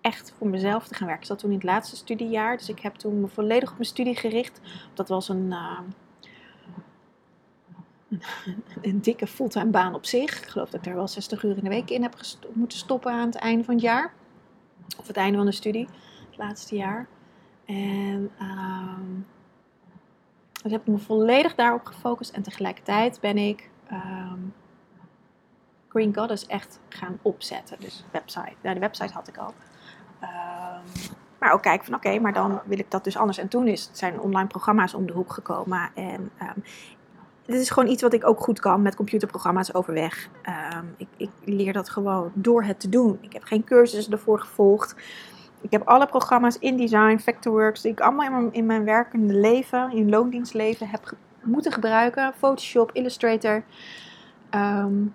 echt 0.00 0.34
voor 0.36 0.48
mezelf 0.48 0.88
te 0.88 0.94
gaan 0.94 1.06
werken. 1.06 1.22
Ik 1.24 1.28
zat 1.28 1.38
toen 1.38 1.50
in 1.50 1.56
het 1.56 1.64
laatste 1.64 1.96
studiejaar, 1.96 2.56
dus 2.56 2.68
ik 2.68 2.80
heb 2.80 2.94
toen 2.94 3.20
me 3.20 3.28
volledig 3.28 3.70
op 3.70 3.74
mijn 3.74 3.88
studie 3.88 4.16
gericht. 4.16 4.60
Dat 4.94 5.08
was 5.08 5.28
een, 5.28 5.46
uh, 5.46 5.80
een 8.82 9.00
dikke 9.00 9.26
fulltime 9.26 9.70
baan 9.70 9.94
op 9.94 10.06
zich. 10.06 10.38
Ik 10.38 10.46
geloof 10.46 10.70
dat 10.70 10.80
ik 10.80 10.86
er 10.86 10.94
wel 10.96 11.08
60 11.08 11.42
uur 11.42 11.56
in 11.56 11.64
de 11.64 11.68
week 11.68 11.90
in 11.90 12.02
heb 12.02 12.16
moeten 12.52 12.78
stoppen 12.78 13.12
aan 13.12 13.26
het 13.26 13.34
einde 13.34 13.64
van 13.64 13.74
het 13.74 13.82
jaar. 13.82 14.12
Of 14.98 15.06
het 15.06 15.16
einde 15.16 15.36
van 15.36 15.46
de 15.46 15.52
studie, 15.52 15.88
het 16.28 16.38
laatste 16.38 16.76
jaar. 16.76 17.08
En 17.64 18.30
uh, 18.40 18.98
dus 20.64 20.72
heb 20.72 20.80
ik 20.80 20.92
me 20.92 20.98
volledig 20.98 21.54
daarop 21.54 21.84
gefocust 21.84 22.30
en 22.30 22.42
tegelijkertijd 22.42 23.20
ben 23.20 23.36
ik 23.36 23.70
um, 23.92 24.54
Green 25.88 26.14
Goddess 26.14 26.46
echt 26.46 26.80
gaan 26.88 27.18
opzetten. 27.22 27.76
Dus 27.80 28.04
website. 28.12 28.54
Ja, 28.60 28.74
de 28.74 28.80
website 28.80 29.12
had 29.12 29.28
ik 29.28 29.36
al. 29.36 29.54
Um, 30.22 31.12
maar 31.38 31.52
ook 31.52 31.62
kijken 31.62 31.84
van 31.84 31.94
oké, 31.94 32.18
maar 32.18 32.32
dan 32.32 32.60
wil 32.64 32.78
ik 32.78 32.90
dat 32.90 33.04
dus 33.04 33.16
anders. 33.16 33.38
En 33.38 33.48
toen 33.48 33.68
is, 33.68 33.88
zijn 33.92 34.20
online 34.20 34.48
programma's 34.48 34.94
om 34.94 35.06
de 35.06 35.12
hoek 35.12 35.32
gekomen. 35.32 35.90
En 35.94 36.30
um, 36.42 36.62
dit 37.46 37.60
is 37.60 37.70
gewoon 37.70 37.90
iets 37.90 38.02
wat 38.02 38.12
ik 38.12 38.26
ook 38.26 38.40
goed 38.40 38.60
kan 38.60 38.82
met 38.82 38.96
computerprogramma's 38.96 39.74
overweg. 39.74 40.28
ik, 40.96 41.08
ik 41.16 41.30
leer 41.44 41.72
dat 41.72 41.90
gewoon 41.90 42.30
door 42.34 42.64
het 42.64 42.80
te 42.80 42.88
doen. 42.88 43.18
Ik 43.20 43.32
heb 43.32 43.42
geen 43.42 43.64
cursussen 43.64 44.12
ervoor 44.12 44.40
gevolgd. 44.40 44.94
Ik 45.64 45.70
heb 45.70 45.82
alle 45.88 46.06
programma's 46.06 46.58
InDesign, 46.58 47.18
Vectorworks, 47.18 47.80
die 47.80 47.92
ik 47.92 48.00
allemaal 48.00 48.50
in 48.50 48.66
mijn, 48.66 48.84
werkende 48.84 49.34
leven, 49.34 49.92
in 49.92 50.10
loondienstleven 50.10 50.88
heb 50.88 51.16
moeten 51.42 51.72
gebruiken. 51.72 52.34
Photoshop, 52.36 52.90
Illustrator. 52.92 53.64
Um, 54.54 55.14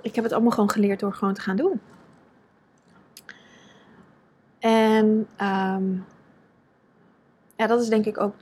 ik 0.00 0.14
heb 0.14 0.24
het 0.24 0.32
allemaal 0.32 0.50
gewoon 0.50 0.70
geleerd 0.70 1.00
door 1.00 1.12
gewoon 1.12 1.34
te 1.34 1.40
gaan 1.40 1.56
doen. 1.56 1.80
En 4.58 5.06
um, 5.40 6.04
ja, 7.56 7.66
dat 7.66 7.80
is 7.80 7.88
denk 7.88 8.04
ik 8.04 8.20
ook 8.20 8.34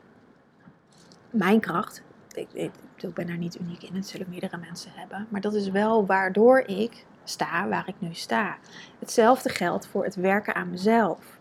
mijn 1.30 1.60
kracht. 1.60 2.02
Ik, 2.34 2.48
ik, 2.52 2.70
ik 2.96 3.14
ben 3.14 3.26
daar 3.26 3.38
niet 3.38 3.60
uniek 3.60 3.82
in, 3.82 3.94
het 3.94 4.08
zullen 4.08 4.26
meerdere 4.30 4.56
mensen 4.56 4.90
hebben. 4.94 5.26
Maar 5.28 5.40
dat 5.40 5.54
is 5.54 5.70
wel 5.70 6.06
waardoor 6.06 6.58
ik 6.58 7.06
sta 7.24 7.68
waar 7.68 7.88
ik 7.88 7.94
nu 7.98 8.14
sta. 8.14 8.56
Hetzelfde 8.98 9.48
geldt 9.48 9.86
voor 9.86 10.04
het 10.04 10.14
werken 10.14 10.54
aan 10.54 10.70
mezelf 10.70 11.37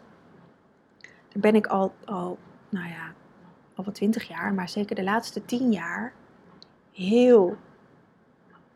ben 1.41 1.55
ik 1.55 1.67
al, 1.67 1.93
al, 2.05 2.37
nou 2.69 2.87
ja, 2.89 3.13
al 3.75 3.83
wat 3.83 3.95
twintig 3.95 4.27
jaar, 4.27 4.53
maar 4.53 4.69
zeker 4.69 4.95
de 4.95 5.03
laatste 5.03 5.45
tien 5.45 5.71
jaar 5.71 6.13
heel 6.91 7.57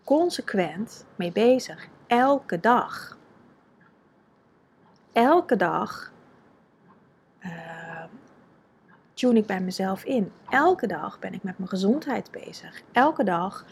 consequent 0.03 1.06
mee 1.15 1.32
bezig. 1.32 1.88
Elke 2.08 2.60
dag. 2.60 3.18
Elke 5.12 5.56
dag 5.56 6.12
uh, 7.39 8.03
tune 9.13 9.39
ik 9.39 9.46
bij 9.46 9.62
mezelf 9.62 10.03
in. 10.03 10.32
Elke 10.50 10.88
dag 10.88 11.20
ben 11.20 11.34
ik 11.34 11.44
met 11.44 11.58
mijn 11.58 11.70
gezondheid 11.70 12.32
bezig. 12.32 12.82
Elke 12.91 13.24
dag. 13.24 13.65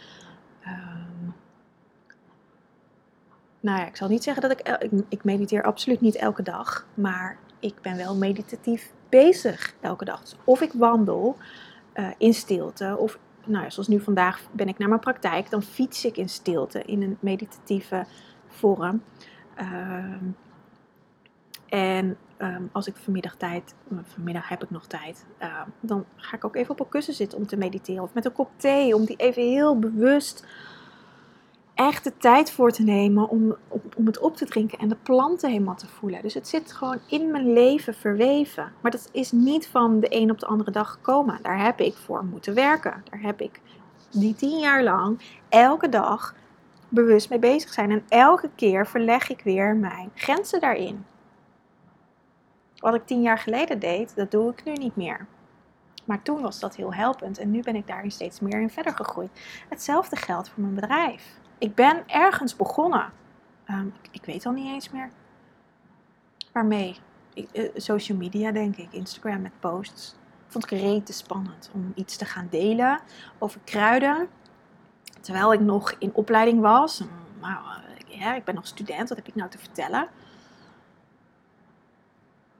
Uh, 0.61 0.95
nou 3.59 3.79
ja, 3.79 3.85
ik 3.87 3.95
zal 3.95 4.07
niet 4.07 4.23
zeggen 4.23 4.41
dat 4.41 4.51
ik, 4.51 4.67
ik, 4.67 4.91
ik 5.09 5.23
mediteer 5.23 5.63
absoluut 5.63 6.01
niet 6.01 6.15
elke 6.15 6.43
dag, 6.43 6.85
maar 6.93 7.37
ik 7.59 7.81
ben 7.81 7.97
wel 7.97 8.15
meditatief 8.15 8.91
bezig 9.09 9.75
elke 9.79 10.05
dag. 10.05 10.21
Dus 10.21 10.35
of 10.43 10.61
ik 10.61 10.73
wandel 10.73 11.37
uh, 11.93 12.07
in 12.17 12.33
stilte, 12.33 12.95
of 12.97 13.19
nou 13.45 13.63
ja, 13.63 13.69
zoals 13.69 13.87
nu 13.87 13.99
vandaag 13.99 14.41
ben 14.51 14.67
ik 14.67 14.77
naar 14.77 14.89
mijn 14.89 14.99
praktijk, 14.99 15.49
dan 15.49 15.61
fiets 15.61 16.05
ik 16.05 16.17
in 16.17 16.29
stilte 16.29 16.83
in 16.83 17.01
een 17.01 17.17
meditatieve 17.19 18.05
vorm. 18.47 19.03
Uh, 19.61 20.15
en 21.69 22.17
ehm, 22.37 22.63
als 22.71 22.87
ik 22.87 22.95
vanmiddag 22.95 23.35
tijd, 23.35 23.75
vanmiddag 24.03 24.49
heb 24.49 24.63
ik 24.63 24.69
nog 24.69 24.87
tijd, 24.87 25.25
ehm, 25.37 25.67
dan 25.79 26.05
ga 26.15 26.35
ik 26.35 26.45
ook 26.45 26.55
even 26.55 26.71
op 26.71 26.79
een 26.79 26.89
kussen 26.89 27.13
zitten 27.13 27.37
om 27.37 27.47
te 27.47 27.57
mediteren. 27.57 28.03
Of 28.03 28.13
met 28.13 28.25
een 28.25 28.31
kop 28.31 28.49
thee, 28.55 28.95
om 28.95 29.05
die 29.05 29.15
even 29.15 29.43
heel 29.43 29.79
bewust 29.79 30.45
echt 31.79 32.03
de 32.03 32.17
tijd 32.17 32.51
voor 32.51 32.71
te 32.71 32.83
nemen 32.83 33.29
om, 33.29 33.55
om, 33.95 34.05
het 34.05 34.19
op 34.19 34.35
te 34.35 34.45
drinken 34.45 34.79
en 34.79 34.87
de 34.87 34.95
planten 34.95 35.49
helemaal 35.49 35.75
te 35.75 35.87
voelen. 35.87 36.21
Dus 36.21 36.33
het 36.33 36.47
zit 36.47 36.71
gewoon 36.71 36.99
in 37.07 37.31
mijn 37.31 37.53
leven 37.53 37.93
verweven. 37.93 38.71
Maar 38.81 38.91
dat 38.91 39.09
is 39.11 39.31
niet 39.31 39.67
van 39.67 39.99
de 39.99 40.07
een 40.09 40.31
op 40.31 40.39
de 40.39 40.45
andere 40.45 40.71
dag 40.71 40.91
gekomen. 40.91 41.39
Daar 41.41 41.63
heb 41.63 41.79
ik 41.79 41.95
voor 41.95 42.25
moeten 42.25 42.53
werken. 42.53 43.03
Daar 43.09 43.21
heb 43.21 43.41
ik 43.41 43.61
die 44.11 44.35
tien 44.35 44.59
jaar 44.59 44.83
lang 44.83 45.19
elke 45.49 45.89
dag 45.89 46.35
bewust 46.89 47.29
mee 47.29 47.39
bezig 47.39 47.73
zijn. 47.73 47.91
En 47.91 48.03
elke 48.09 48.49
keer 48.55 48.87
verleg 48.87 49.29
ik 49.29 49.41
weer 49.41 49.75
mijn 49.75 50.11
grenzen 50.15 50.59
daarin. 50.59 51.05
Wat 52.75 52.95
ik 52.95 53.05
tien 53.05 53.21
jaar 53.21 53.39
geleden 53.39 53.79
deed, 53.79 54.15
dat 54.15 54.31
doe 54.31 54.51
ik 54.51 54.63
nu 54.63 54.73
niet 54.73 54.95
meer. 54.95 55.27
Maar 56.05 56.21
toen 56.21 56.41
was 56.41 56.59
dat 56.59 56.75
heel 56.75 56.93
helpend 56.93 57.37
en 57.37 57.51
nu 57.51 57.61
ben 57.61 57.75
ik 57.75 57.87
daarin 57.87 58.11
steeds 58.11 58.39
meer 58.39 58.61
in 58.61 58.69
verder 58.69 58.93
gegroeid. 58.93 59.29
Hetzelfde 59.69 60.15
geldt 60.15 60.49
voor 60.49 60.61
mijn 60.63 60.75
bedrijf. 60.75 61.38
Ik 61.59 61.75
ben 61.75 62.03
ergens 62.07 62.55
begonnen. 62.55 63.11
Ehm, 63.65 63.87
ik, 64.11 64.25
weet 64.25 64.45
al 64.45 64.51
niet 64.51 64.67
eens 64.67 64.89
meer 64.89 65.09
waarmee. 66.51 66.97
Uh, 67.53 67.69
social 67.75 68.17
media, 68.17 68.51
denk 68.51 68.75
ik. 68.75 68.93
Instagram 68.93 69.41
met 69.41 69.59
posts. 69.59 70.15
Vond 70.47 70.63
ik 70.63 70.79
rete 70.79 71.13
spannend 71.13 71.69
om 71.73 71.91
iets 71.95 72.17
te 72.17 72.25
gaan 72.25 72.47
delen 72.49 72.99
over 73.37 73.59
kruiden. 73.63 74.27
Terwijl 75.21 75.53
ik 75.53 75.59
nog 75.59 75.91
in 75.91 76.13
opleiding 76.13 76.61
was. 76.61 77.03
Nou, 77.41 77.57
ja, 78.07 78.35
ik 78.35 78.43
ben 78.43 78.55
nog 78.55 78.67
student, 78.67 79.09
wat 79.09 79.17
heb 79.17 79.27
ik 79.27 79.35
nou 79.35 79.49
te 79.49 79.57
vertellen? 79.57 80.03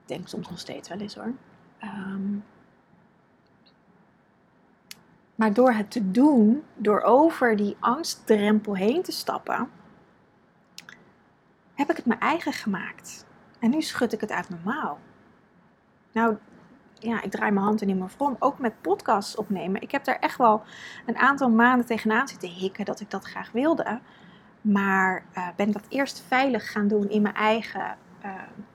Ik 0.02 0.16
denk 0.16 0.28
soms 0.28 0.48
nog 0.48 0.58
steeds 0.58 0.88
wel 0.88 0.98
eens 0.98 1.14
hoor. 1.14 1.32
Ehm, 1.78 2.36
maar 5.40 5.52
door 5.52 5.72
het 5.72 5.90
te 5.90 6.10
doen, 6.10 6.62
door 6.76 7.00
over 7.00 7.56
die 7.56 7.76
angstdrempel 7.78 8.76
heen 8.76 9.02
te 9.02 9.12
stappen, 9.12 9.70
heb 11.74 11.90
ik 11.90 11.96
het 11.96 12.06
mijn 12.06 12.20
eigen 12.20 12.52
gemaakt. 12.52 13.26
En 13.58 13.70
nu 13.70 13.82
schud 13.82 14.12
ik 14.12 14.20
het 14.20 14.30
uit 14.30 14.48
mijn 14.48 14.62
mouw. 14.64 14.98
Nou, 16.12 16.36
ja, 16.94 17.22
ik 17.22 17.30
draai 17.30 17.50
mijn 17.50 17.64
hand 17.64 17.82
in 17.82 17.98
mijn 17.98 18.10
vorm. 18.10 18.36
Ook 18.38 18.58
met 18.58 18.80
podcasts 18.80 19.36
opnemen. 19.36 19.80
Ik 19.80 19.90
heb 19.90 20.04
daar 20.04 20.18
echt 20.18 20.38
wel 20.38 20.62
een 21.06 21.16
aantal 21.16 21.50
maanden 21.50 21.86
tegenaan 21.86 22.28
zitten 22.28 22.48
hikken 22.48 22.84
dat 22.84 23.00
ik 23.00 23.10
dat 23.10 23.24
graag 23.24 23.52
wilde. 23.52 24.00
Maar 24.60 25.24
uh, 25.36 25.48
ben 25.56 25.70
dat 25.70 25.86
eerst 25.88 26.24
veilig 26.28 26.72
gaan 26.72 26.88
doen 26.88 27.08
in 27.08 27.22
mijn 27.22 27.34
eigen 27.34 27.96
uh, 28.24 28.32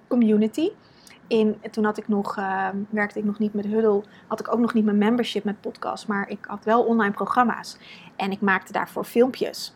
community 0.07 0.72
toen 1.72 1.84
had 1.84 1.98
ik 1.98 2.08
nog, 2.08 2.38
uh, 2.38 2.67
werkte 2.89 3.20
ik 3.20 3.25
nog 3.25 3.39
niet 3.39 3.53
met 3.53 3.65
Huddle, 3.65 4.03
had 4.27 4.39
ik 4.39 4.53
ook 4.53 4.60
nog 4.60 4.74
niet 4.74 4.86
mijn 4.86 4.98
membership 4.98 5.44
met 5.44 5.62
podcast, 5.62 6.08
maar 6.08 6.29
ik 6.29 6.46
had 6.46 6.63
wel 6.63 6.84
online 6.84 7.13
programma's. 7.13 7.77
En 8.15 8.32
ik 8.32 8.41
maakte 8.41 8.72
daarvoor 8.72 9.03
filmpjes. 9.03 9.75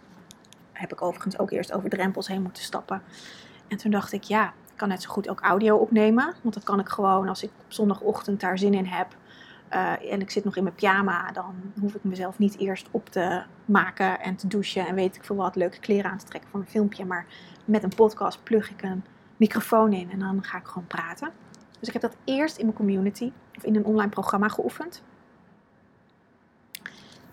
Heb 0.71 0.91
ik 0.91 1.01
overigens 1.01 1.39
ook 1.39 1.51
eerst 1.51 1.73
over 1.73 1.89
drempels 1.89 2.27
heen 2.27 2.41
moeten 2.41 2.63
stappen. 2.63 3.01
En 3.67 3.77
toen 3.77 3.91
dacht 3.91 4.11
ik, 4.11 4.23
ja, 4.23 4.45
ik 4.45 4.75
kan 4.75 4.87
net 4.87 5.01
zo 5.01 5.09
goed 5.09 5.29
ook 5.29 5.41
audio 5.41 5.77
opnemen. 5.77 6.33
Want 6.41 6.53
dan 6.53 6.63
kan 6.63 6.79
ik 6.79 6.89
gewoon, 6.89 7.27
als 7.27 7.43
ik 7.43 7.51
op 7.65 7.73
zondagochtend 7.73 8.39
daar 8.39 8.57
zin 8.57 8.73
in 8.73 8.85
heb, 8.85 9.07
uh, 9.73 10.11
en 10.11 10.21
ik 10.21 10.29
zit 10.29 10.43
nog 10.43 10.55
in 10.55 10.63
mijn 10.63 10.75
pyjama, 10.75 11.31
dan 11.31 11.55
hoef 11.79 11.95
ik 11.95 12.03
mezelf 12.03 12.37
niet 12.37 12.57
eerst 12.57 12.87
op 12.91 13.09
te 13.09 13.43
maken 13.65 14.19
en 14.19 14.35
te 14.35 14.47
douchen 14.47 14.87
en 14.87 14.95
weet 14.95 15.15
ik 15.15 15.23
veel 15.23 15.35
wat 15.35 15.55
leuke 15.55 15.79
kleren 15.79 16.11
aan 16.11 16.17
te 16.17 16.25
trekken 16.25 16.49
voor 16.49 16.59
een 16.59 16.67
filmpje. 16.67 17.05
Maar 17.05 17.25
met 17.65 17.83
een 17.83 17.95
podcast 17.95 18.43
plug 18.43 18.69
ik 18.69 18.81
een 18.81 19.03
microfoon 19.39 19.93
in 19.93 20.11
en 20.11 20.19
dan 20.19 20.43
ga 20.43 20.57
ik 20.57 20.67
gewoon 20.67 20.87
praten. 20.87 21.31
Dus 21.79 21.87
ik 21.87 21.93
heb 21.93 22.01
dat 22.01 22.17
eerst 22.23 22.57
in 22.57 22.65
mijn 22.65 22.77
community 22.77 23.31
of 23.57 23.63
in 23.63 23.75
een 23.75 23.85
online 23.85 24.09
programma 24.09 24.47
geoefend. 24.47 25.03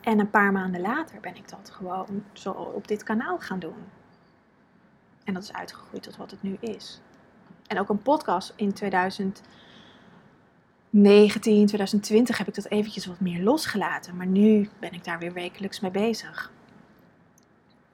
En 0.01 0.19
een 0.19 0.31
paar 0.31 0.53
maanden 0.53 0.81
later 0.81 1.21
ben 1.21 1.37
ik 1.37 1.49
dat 1.49 1.71
gewoon 1.71 2.25
zo 2.33 2.51
op 2.51 2.89
dit 2.89 3.03
kanaal 3.03 3.39
gaan 3.39 3.59
doen. 3.59 3.85
En 5.25 5.35
dat 5.35 5.43
is 5.43 5.53
uitgegroeid 5.53 6.03
tot 6.03 6.17
wat 6.17 6.31
het 6.31 6.43
nu 6.43 6.57
is. 6.61 7.01
En 7.67 7.79
ook 7.81 7.89
een 7.89 8.03
podcast 8.03 8.53
in 8.57 8.73
2019, 8.73 9.43
2020 11.67 12.39
heb 12.39 12.49
ik 12.49 12.55
dat 12.55 12.67
eventjes 12.67 13.07
wat 13.07 13.21
meer 13.21 13.43
losgelaten. 13.43 14.17
Maar 14.17 14.27
nu 14.27 14.69
ben 14.79 14.93
ik 14.93 15.05
daar 15.05 15.19
weer 15.19 15.33
wekelijks 15.33 15.81
mee 15.81 15.91
bezig. 15.91 16.53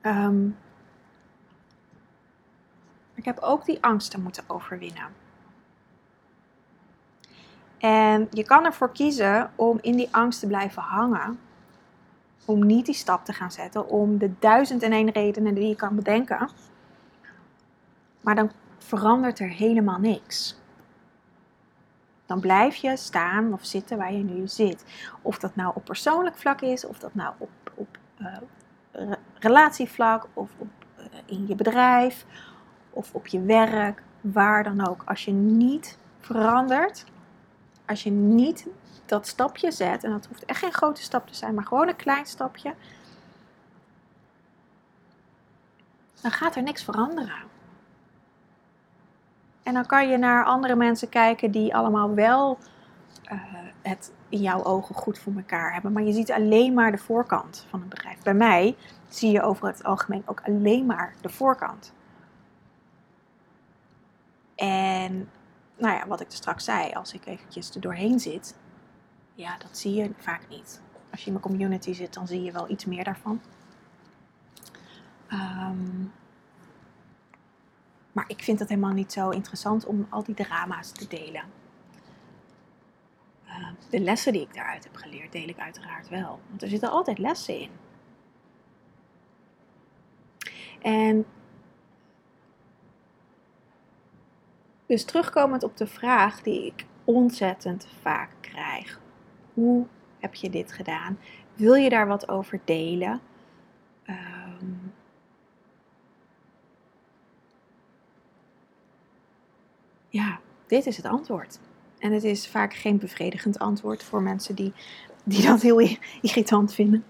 Um, 0.02 0.56
ik 3.22 3.28
heb 3.28 3.38
ook 3.38 3.64
die 3.64 3.82
angsten 3.82 4.22
moeten 4.22 4.44
overwinnen. 4.46 5.06
En 7.78 8.28
je 8.30 8.44
kan 8.44 8.64
ervoor 8.64 8.92
kiezen 8.92 9.50
om 9.54 9.78
in 9.80 9.96
die 9.96 10.08
angst 10.10 10.40
te 10.40 10.46
blijven 10.46 10.82
hangen. 10.82 11.38
Om 12.44 12.66
niet 12.66 12.86
die 12.86 12.94
stap 12.94 13.24
te 13.24 13.32
gaan 13.32 13.52
zetten. 13.52 13.88
Om 13.88 14.18
de 14.18 14.32
duizend 14.38 14.82
en 14.82 14.92
één 14.92 15.10
redenen 15.10 15.54
die 15.54 15.68
je 15.68 15.76
kan 15.76 15.94
bedenken. 15.94 16.50
Maar 18.20 18.34
dan 18.34 18.50
verandert 18.78 19.38
er 19.38 19.48
helemaal 19.48 19.98
niks. 19.98 20.60
Dan 22.26 22.40
blijf 22.40 22.74
je 22.74 22.96
staan 22.96 23.52
of 23.52 23.64
zitten 23.64 23.98
waar 23.98 24.12
je 24.12 24.24
nu 24.24 24.48
zit. 24.48 24.84
Of 25.22 25.38
dat 25.38 25.56
nou 25.56 25.72
op 25.74 25.84
persoonlijk 25.84 26.36
vlak 26.36 26.60
is, 26.60 26.86
of 26.86 26.98
dat 26.98 27.14
nou 27.14 27.34
op, 27.38 27.50
op 27.74 27.98
uh, 28.18 29.12
relatievlak, 29.38 30.28
of 30.32 30.50
op, 30.58 30.68
uh, 30.98 31.04
in 31.26 31.46
je 31.46 31.54
bedrijf, 31.54 32.26
of 32.92 33.14
op 33.14 33.26
je 33.26 33.42
werk, 33.42 34.02
waar 34.20 34.64
dan 34.64 34.88
ook. 34.88 35.02
Als 35.04 35.24
je 35.24 35.32
niet 35.32 35.98
verandert, 36.20 37.04
als 37.86 38.02
je 38.02 38.10
niet 38.10 38.66
dat 39.06 39.26
stapje 39.26 39.70
zet, 39.70 40.04
en 40.04 40.10
dat 40.10 40.26
hoeft 40.26 40.44
echt 40.44 40.58
geen 40.58 40.72
grote 40.72 41.02
stap 41.02 41.26
te 41.26 41.34
zijn, 41.34 41.54
maar 41.54 41.64
gewoon 41.64 41.88
een 41.88 41.96
klein 41.96 42.26
stapje, 42.26 42.74
dan 46.20 46.30
gaat 46.30 46.56
er 46.56 46.62
niks 46.62 46.84
veranderen. 46.84 47.50
En 49.62 49.74
dan 49.74 49.86
kan 49.86 50.08
je 50.08 50.16
naar 50.16 50.44
andere 50.44 50.74
mensen 50.74 51.08
kijken 51.08 51.50
die 51.50 51.74
allemaal 51.74 52.14
wel 52.14 52.58
uh, 53.32 53.42
het 53.82 54.12
in 54.28 54.40
jouw 54.40 54.64
ogen 54.64 54.94
goed 54.94 55.18
voor 55.18 55.32
elkaar 55.36 55.72
hebben. 55.72 55.92
Maar 55.92 56.02
je 56.02 56.12
ziet 56.12 56.32
alleen 56.32 56.74
maar 56.74 56.90
de 56.90 56.98
voorkant 56.98 57.66
van 57.70 57.82
een 57.82 57.88
bedrijf. 57.88 58.22
Bij 58.22 58.34
mij 58.34 58.76
zie 59.08 59.30
je 59.30 59.42
over 59.42 59.66
het 59.66 59.84
algemeen 59.84 60.22
ook 60.26 60.42
alleen 60.44 60.86
maar 60.86 61.14
de 61.20 61.28
voorkant. 61.28 61.92
En 64.54 65.30
nou 65.76 65.94
ja, 65.94 66.06
wat 66.06 66.20
ik 66.20 66.26
er 66.26 66.32
straks 66.32 66.64
zei, 66.64 66.92
als 66.92 67.12
ik 67.12 67.26
eventjes 67.26 67.74
er 67.74 67.80
doorheen 67.80 68.20
zit, 68.20 68.56
ja, 69.34 69.58
dat 69.58 69.78
zie 69.78 69.94
je 69.94 70.10
vaak 70.18 70.48
niet. 70.48 70.80
Als 71.10 71.20
je 71.20 71.26
in 71.26 71.32
mijn 71.32 71.44
community 71.44 71.92
zit, 71.92 72.14
dan 72.14 72.26
zie 72.26 72.42
je 72.42 72.52
wel 72.52 72.70
iets 72.70 72.84
meer 72.84 73.04
daarvan. 73.04 73.40
Um, 75.32 76.12
maar 78.12 78.24
ik 78.26 78.42
vind 78.42 78.58
het 78.58 78.68
helemaal 78.68 78.92
niet 78.92 79.12
zo 79.12 79.30
interessant 79.30 79.86
om 79.86 80.06
al 80.10 80.22
die 80.22 80.34
drama's 80.34 80.92
te 80.92 81.08
delen. 81.08 81.44
Uh, 83.46 83.68
de 83.90 84.00
lessen 84.00 84.32
die 84.32 84.42
ik 84.42 84.54
daaruit 84.54 84.84
heb 84.84 84.96
geleerd, 84.96 85.32
deel 85.32 85.48
ik 85.48 85.58
uiteraard 85.58 86.08
wel. 86.08 86.40
Want 86.48 86.62
er 86.62 86.68
zitten 86.68 86.90
altijd 86.90 87.18
lessen 87.18 87.58
in. 87.58 87.70
En 90.82 91.26
Dus 94.86 95.04
terugkomend 95.04 95.62
op 95.62 95.76
de 95.76 95.86
vraag 95.86 96.42
die 96.42 96.66
ik 96.66 96.86
ontzettend 97.04 97.86
vaak 98.00 98.30
krijg. 98.40 99.00
Hoe 99.54 99.86
heb 100.18 100.34
je 100.34 100.50
dit 100.50 100.72
gedaan? 100.72 101.18
Wil 101.54 101.74
je 101.74 101.88
daar 101.88 102.06
wat 102.06 102.28
over 102.28 102.60
delen? 102.64 103.20
Um, 104.06 104.92
ja, 110.08 110.40
dit 110.66 110.86
is 110.86 110.96
het 110.96 111.06
antwoord. 111.06 111.58
En 111.98 112.12
het 112.12 112.24
is 112.24 112.48
vaak 112.48 112.74
geen 112.74 112.98
bevredigend 112.98 113.58
antwoord 113.58 114.02
voor 114.02 114.22
mensen 114.22 114.54
die, 114.54 114.72
die 115.24 115.46
dat 115.46 115.62
heel 115.62 115.80
irritant 116.20 116.74
vinden. 116.74 117.04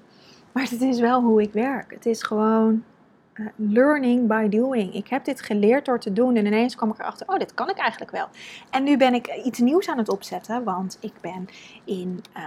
Maar 0.52 0.62
het 0.70 0.80
is 0.80 1.00
wel 1.00 1.22
hoe 1.22 1.42
ik 1.42 1.52
werk. 1.52 1.90
Het 1.90 2.06
is 2.06 2.22
gewoon 2.22 2.84
learning 3.56 4.26
by 4.26 4.48
doing. 4.48 4.94
Ik 4.94 5.08
heb 5.08 5.24
dit 5.24 5.42
geleerd 5.42 5.84
door 5.84 6.00
te 6.00 6.12
doen 6.12 6.36
en 6.36 6.46
ineens 6.46 6.74
kwam 6.74 6.90
ik 6.90 6.98
erachter, 6.98 7.28
oh, 7.28 7.38
dit 7.38 7.54
kan 7.54 7.70
ik 7.70 7.76
eigenlijk 7.76 8.10
wel. 8.10 8.28
En 8.70 8.84
nu 8.84 8.96
ben 8.96 9.14
ik 9.14 9.26
iets 9.44 9.58
nieuws 9.58 9.88
aan 9.88 9.98
het 9.98 10.08
opzetten, 10.08 10.64
want 10.64 10.98
ik 11.00 11.12
ben 11.20 11.46
in, 11.84 12.24
uh, 12.36 12.42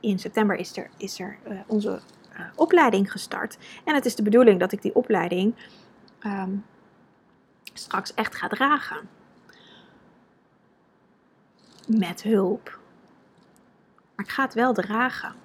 in 0.00 0.18
september 0.18 0.56
is 0.56 0.76
er, 0.76 0.90
is 0.96 1.20
er 1.20 1.38
uh, 1.48 1.60
onze 1.66 2.00
opleiding 2.54 3.12
gestart. 3.12 3.58
En 3.84 3.94
het 3.94 4.04
is 4.04 4.14
de 4.14 4.22
bedoeling 4.22 4.60
dat 4.60 4.72
ik 4.72 4.82
die 4.82 4.94
opleiding 4.94 5.54
um, 6.26 6.64
straks 7.74 8.14
echt 8.14 8.34
ga 8.34 8.48
dragen. 8.48 9.08
Met 11.86 12.22
hulp. 12.22 12.78
Maar 14.14 14.24
ik 14.24 14.32
ga 14.32 14.42
het 14.42 14.54
wel 14.54 14.72
dragen 14.72 15.39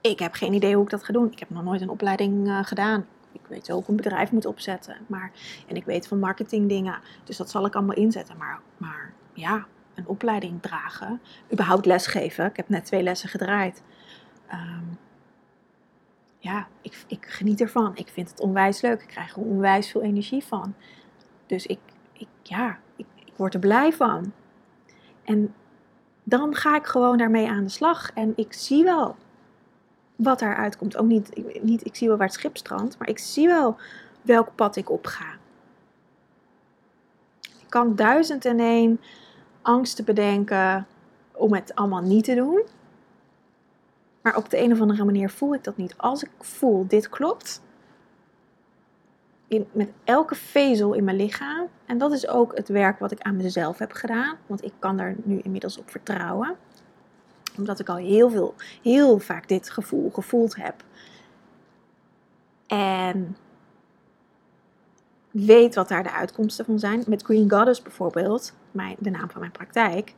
ik 0.00 0.18
heb 0.18 0.34
geen 0.34 0.52
idee 0.52 0.74
hoe 0.74 0.84
ik 0.84 0.90
dat 0.90 1.04
ga 1.04 1.12
doen. 1.12 1.30
Ik 1.30 1.38
heb 1.38 1.50
nog 1.50 1.62
nooit 1.62 1.80
een 1.80 1.90
opleiding 1.90 2.46
uh, 2.46 2.64
gedaan. 2.64 3.06
Ik 3.32 3.40
weet 3.48 3.70
ook 3.70 3.88
een 3.88 3.96
bedrijf 3.96 4.32
moet 4.32 4.46
opzetten. 4.46 4.96
Maar, 5.06 5.32
en 5.66 5.76
ik 5.76 5.84
weet 5.84 6.08
van 6.08 6.18
marketing 6.18 6.68
dingen. 6.68 6.98
Dus 7.24 7.36
dat 7.36 7.50
zal 7.50 7.66
ik 7.66 7.74
allemaal 7.74 7.96
inzetten. 7.96 8.36
Maar, 8.36 8.60
maar 8.76 9.12
ja, 9.32 9.66
een 9.94 10.06
opleiding 10.06 10.62
dragen. 10.62 11.20
Überhaupt 11.52 11.86
lesgeven. 11.86 12.46
Ik 12.46 12.56
heb 12.56 12.68
net 12.68 12.84
twee 12.84 13.02
lessen 13.02 13.28
gedraaid. 13.28 13.82
Ehm, 14.46 14.84
ja, 16.38 16.66
ik, 16.80 17.04
ik 17.06 17.26
geniet 17.26 17.60
ervan. 17.60 17.96
Ik 17.96 18.08
vind 18.08 18.30
het 18.30 18.40
onwijs 18.40 18.80
leuk. 18.80 19.02
Ik 19.02 19.08
krijg 19.08 19.34
er 19.34 19.42
onwijs 19.42 19.90
veel 19.90 20.02
energie 20.02 20.44
van. 20.44 20.74
Dus 21.46 21.66
ik, 21.66 21.80
ik 22.12 22.28
ja, 22.42 22.78
ik, 22.96 23.06
ik 23.24 23.32
word 23.36 23.54
er 23.54 23.60
blij 23.60 23.92
van. 23.92 24.32
En 25.24 25.54
dan 26.22 26.54
ga 26.54 26.76
ik 26.76 26.86
gewoon 26.86 27.18
daarmee 27.18 27.48
aan 27.48 27.64
de 27.64 27.70
slag. 27.70 28.10
En 28.14 28.32
ik 28.36 28.52
zie 28.52 28.84
wel 28.84 29.16
wat 30.22 30.38
daaruit 30.38 30.76
komt. 30.76 30.96
Ook 30.96 31.06
niet, 31.06 31.60
niet, 31.62 31.86
ik 31.86 31.96
zie 31.96 32.08
wel 32.08 32.16
waar 32.16 32.26
het 32.26 32.36
schip 32.36 32.56
strandt, 32.56 32.98
maar 32.98 33.08
ik 33.08 33.18
zie 33.18 33.46
wel 33.46 33.76
welk 34.22 34.54
pad 34.54 34.76
ik 34.76 34.90
op 34.90 35.06
ga. 35.06 35.38
Ik 37.40 37.66
kan 37.68 37.96
duizend 37.96 38.44
en 38.44 38.60
één 38.60 39.00
angsten 39.62 40.04
bedenken 40.04 40.86
om 41.32 41.54
het 41.54 41.74
allemaal 41.74 42.02
niet 42.02 42.24
te 42.24 42.34
doen. 42.34 42.62
Maar 44.22 44.36
op 44.36 44.50
de 44.50 44.62
een 44.62 44.72
of 44.72 44.80
andere 44.80 45.04
manier 45.04 45.30
voel 45.30 45.54
ik 45.54 45.64
dat 45.64 45.76
niet. 45.76 45.94
Als 45.96 46.22
ik 46.22 46.30
voel, 46.38 46.86
dit 46.86 47.08
klopt, 47.08 47.62
in, 49.48 49.66
met 49.72 49.92
elke 50.04 50.34
vezel 50.34 50.92
in 50.92 51.04
mijn 51.04 51.16
lichaam. 51.16 51.66
En 51.86 51.98
dat 51.98 52.12
is 52.12 52.28
ook 52.28 52.56
het 52.56 52.68
werk 52.68 52.98
wat 52.98 53.10
ik 53.10 53.20
aan 53.20 53.36
mezelf 53.36 53.78
heb 53.78 53.92
gedaan. 53.92 54.36
Want 54.46 54.64
ik 54.64 54.72
kan 54.78 54.96
daar 54.96 55.14
nu 55.22 55.38
inmiddels 55.42 55.78
op 55.78 55.90
vertrouwen. 55.90 56.56
Omdat 57.56 57.80
ik 57.80 57.88
al 57.88 57.96
heel 57.96 58.30
veel, 58.30 58.54
heel 58.82 59.18
vaak 59.18 59.48
dit 59.48 59.70
gevoel 59.70 60.10
gevoeld 60.10 60.56
heb. 60.56 60.84
En 62.66 63.36
weet 65.30 65.74
wat 65.74 65.88
daar 65.88 66.02
de 66.02 66.12
uitkomsten 66.12 66.64
van 66.64 66.78
zijn. 66.78 67.04
Met 67.06 67.22
Green 67.22 67.50
Goddess 67.50 67.82
bijvoorbeeld, 67.82 68.54
mijn, 68.70 68.96
de 68.98 69.10
naam 69.10 69.30
van 69.30 69.40
mijn 69.40 69.52
praktijk. 69.52 70.14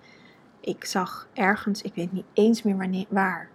Ik 0.61 0.85
zag 0.85 1.29
ergens, 1.33 1.83
ik 1.83 1.95
weet 1.95 2.13
niet 2.13 2.27
eens 2.33 2.63
meer 2.63 2.77
wanneer, 2.77 3.07
waar, 3.09 3.51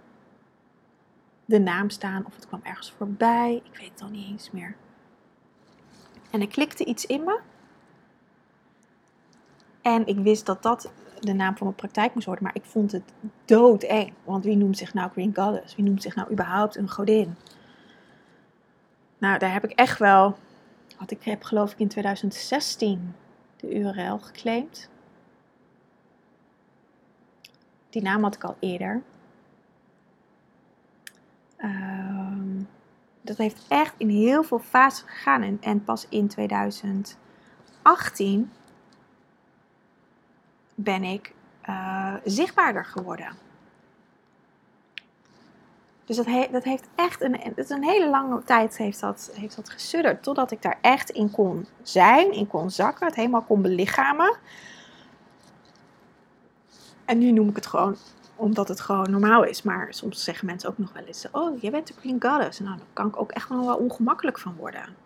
de 1.48 1.58
naam 1.58 1.90
staan. 1.90 2.26
Of 2.26 2.34
het 2.34 2.46
kwam 2.46 2.60
ergens 2.62 2.92
voorbij. 2.92 3.62
Ik 3.64 3.78
weet 3.78 4.00
het 4.00 4.10
niet 4.10 4.28
eens 4.28 4.50
meer. 4.50 4.76
En 6.30 6.40
er 6.40 6.48
klikte 6.48 6.84
iets 6.84 7.06
in 7.06 7.24
me. 7.24 7.40
En 9.82 10.06
ik 10.06 10.18
wist 10.18 10.46
dat 10.46 10.62
dat 10.62 10.90
de 11.20 11.32
naam 11.32 11.56
van 11.56 11.66
mijn 11.66 11.78
praktijk 11.78 12.14
moest 12.14 12.26
worden. 12.26 12.44
Maar 12.44 12.54
ik 12.54 12.64
vond 12.64 12.92
het 12.92 13.12
doodeng. 13.44 14.12
Want 14.24 14.44
wie 14.44 14.56
noemt 14.56 14.78
zich 14.78 14.94
nou 14.94 15.10
Green 15.10 15.34
Goddess? 15.34 15.76
Wie 15.76 15.84
noemt 15.84 16.02
zich 16.02 16.14
nou 16.14 16.30
überhaupt 16.30 16.76
een 16.76 16.90
godin? 16.90 17.36
Nou, 19.18 19.38
daar 19.38 19.52
heb 19.52 19.64
ik 19.64 19.70
echt 19.70 19.98
wel... 19.98 20.36
Want 20.98 21.10
ik 21.10 21.22
heb 21.22 21.42
geloof 21.42 21.72
ik 21.72 21.78
in 21.78 21.88
2016 21.88 23.14
de 23.56 23.74
URL 23.74 24.18
geclaimd. 24.18 24.90
Die 27.90 28.02
naam 28.02 28.22
had 28.22 28.34
ik 28.34 28.44
al 28.44 28.56
eerder. 28.58 29.02
Uh, 31.58 32.62
dat 33.20 33.36
heeft 33.36 33.64
echt 33.68 33.94
in 33.96 34.08
heel 34.08 34.42
veel 34.42 34.58
fases 34.58 35.04
gegaan. 35.06 35.42
En, 35.42 35.58
en 35.60 35.84
pas 35.84 36.06
in 36.08 36.28
2018 36.28 38.50
ben 40.80 41.04
ik 41.04 41.32
uh, 41.68 42.14
zichtbaarder 42.24 42.84
geworden. 42.84 43.32
Dus 46.04 46.16
dat, 46.16 46.26
dat 46.52 46.64
heeft 46.64 46.88
echt 46.94 47.20
een, 47.20 47.40
dat 47.44 47.64
is 47.64 47.70
een 47.70 47.84
hele 47.84 48.08
lange 48.08 48.42
tijd 48.42 48.76
heeft 48.76 49.00
dat, 49.00 49.30
heeft 49.34 49.56
dat 49.56 49.70
gesudderd. 49.70 50.22
Totdat 50.22 50.50
ik 50.50 50.62
daar 50.62 50.78
echt 50.80 51.10
in 51.10 51.30
kon 51.30 51.66
zijn, 51.82 52.32
in 52.32 52.46
kon 52.46 52.70
zakken, 52.70 53.06
het 53.06 53.16
helemaal 53.16 53.42
kon 53.42 53.62
belichamen. 53.62 54.36
En 57.04 57.18
nu 57.18 57.30
noem 57.30 57.48
ik 57.48 57.56
het 57.56 57.66
gewoon 57.66 57.96
omdat 58.36 58.68
het 58.68 58.80
gewoon 58.80 59.10
normaal 59.10 59.44
is. 59.44 59.62
Maar 59.62 59.86
soms 59.90 60.24
zeggen 60.24 60.46
mensen 60.46 60.68
ook 60.70 60.78
nog 60.78 60.92
wel 60.92 61.04
eens: 61.04 61.26
Oh, 61.32 61.60
jij 61.60 61.70
bent 61.70 61.86
de 61.86 61.94
Green 62.00 62.22
Goddess. 62.22 62.58
Nou, 62.58 62.76
daar 62.76 62.86
kan 62.92 63.06
ik 63.06 63.20
ook 63.20 63.30
echt 63.30 63.48
wel, 63.48 63.66
wel 63.66 63.76
ongemakkelijk 63.76 64.38
van 64.38 64.56
worden. 64.56 64.96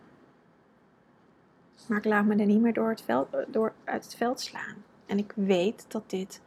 Maar 1.87 1.99
ik 1.99 2.05
laat 2.05 2.25
me 2.25 2.37
er 2.37 2.47
niet 2.47 2.61
meer 2.61 2.73
door, 2.73 2.89
het 2.89 3.03
veld, 3.03 3.29
door 3.47 3.73
uit 3.85 4.05
het 4.05 4.15
veld 4.15 4.41
slaan. 4.41 4.77
En 5.13 5.19
ik 5.19 5.33
weet 5.35 5.85
dat 5.89 6.11
dit 6.11 6.41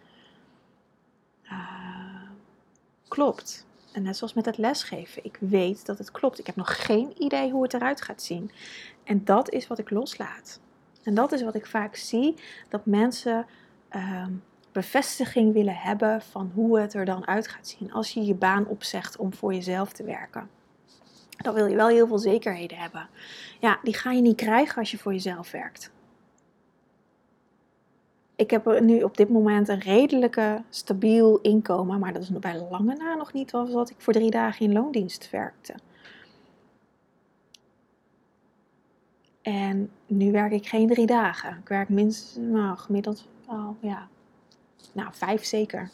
uh, 1.43 2.21
klopt. 3.07 3.65
En 3.91 4.03
net 4.03 4.17
zoals 4.17 4.33
met 4.33 4.45
het 4.45 4.57
lesgeven, 4.57 5.25
ik 5.25 5.37
weet 5.39 5.85
dat 5.85 5.97
het 5.97 6.11
klopt. 6.11 6.39
Ik 6.39 6.45
heb 6.45 6.55
nog 6.55 6.85
geen 6.85 7.23
idee 7.23 7.51
hoe 7.51 7.63
het 7.63 7.73
eruit 7.73 8.01
gaat 8.01 8.21
zien. 8.21 8.51
En 9.03 9.25
dat 9.25 9.49
is 9.49 9.67
wat 9.67 9.79
ik 9.79 9.89
loslaat. 9.89 10.59
En 11.03 11.15
dat 11.15 11.31
is 11.31 11.43
wat 11.43 11.55
ik 11.55 11.65
vaak 11.65 11.95
zie: 11.95 12.35
dat 12.69 12.85
mensen. 12.85 13.45
Uh, 13.95 14.27
bevestiging 14.71 15.53
willen 15.53 15.75
hebben 15.75 16.21
van 16.21 16.51
hoe 16.53 16.79
het 16.79 16.93
er 16.93 17.05
dan 17.05 17.27
uit 17.27 17.47
gaat 17.47 17.67
zien 17.67 17.93
als 17.93 18.11
je 18.11 18.25
je 18.25 18.33
baan 18.33 18.67
opzegt 18.67 19.17
om 19.17 19.33
voor 19.33 19.53
jezelf 19.53 19.91
te 19.91 20.03
werken. 20.03 20.49
Dan 21.37 21.53
wil 21.53 21.65
je 21.65 21.75
wel 21.75 21.87
heel 21.87 22.07
veel 22.07 22.17
zekerheden 22.17 22.77
hebben. 22.77 23.09
Ja, 23.59 23.79
die 23.83 23.93
ga 23.93 24.11
je 24.11 24.21
niet 24.21 24.35
krijgen 24.35 24.75
als 24.75 24.91
je 24.91 24.97
voor 24.97 25.13
jezelf 25.13 25.51
werkt. 25.51 25.91
Ik 28.35 28.49
heb 28.49 28.79
nu 28.79 29.03
op 29.03 29.17
dit 29.17 29.29
moment 29.29 29.67
een 29.67 29.79
redelijke 29.79 30.63
stabiel 30.69 31.39
inkomen, 31.41 31.99
maar 31.99 32.13
dat 32.13 32.21
is 32.21 32.29
bij 32.29 32.59
lange 32.69 32.95
na 32.95 33.15
nog 33.15 33.33
niet 33.33 33.51
wat 33.51 33.89
ik 33.89 33.95
voor 33.97 34.13
drie 34.13 34.31
dagen 34.31 34.65
in 34.65 34.73
loondienst 34.73 35.29
werkte. 35.29 35.75
En 39.41 39.91
nu 40.05 40.31
werk 40.31 40.51
ik 40.51 40.67
geen 40.67 40.87
drie 40.87 41.05
dagen. 41.05 41.57
Ik 41.57 41.67
werk 41.67 41.89
minstens, 41.89 42.47
nou, 42.47 42.77
gemiddeld, 42.77 43.27
oh, 43.47 43.69
ja, 43.79 44.07
nou, 44.91 45.09
vijf 45.13 45.45
zeker. 45.45 45.89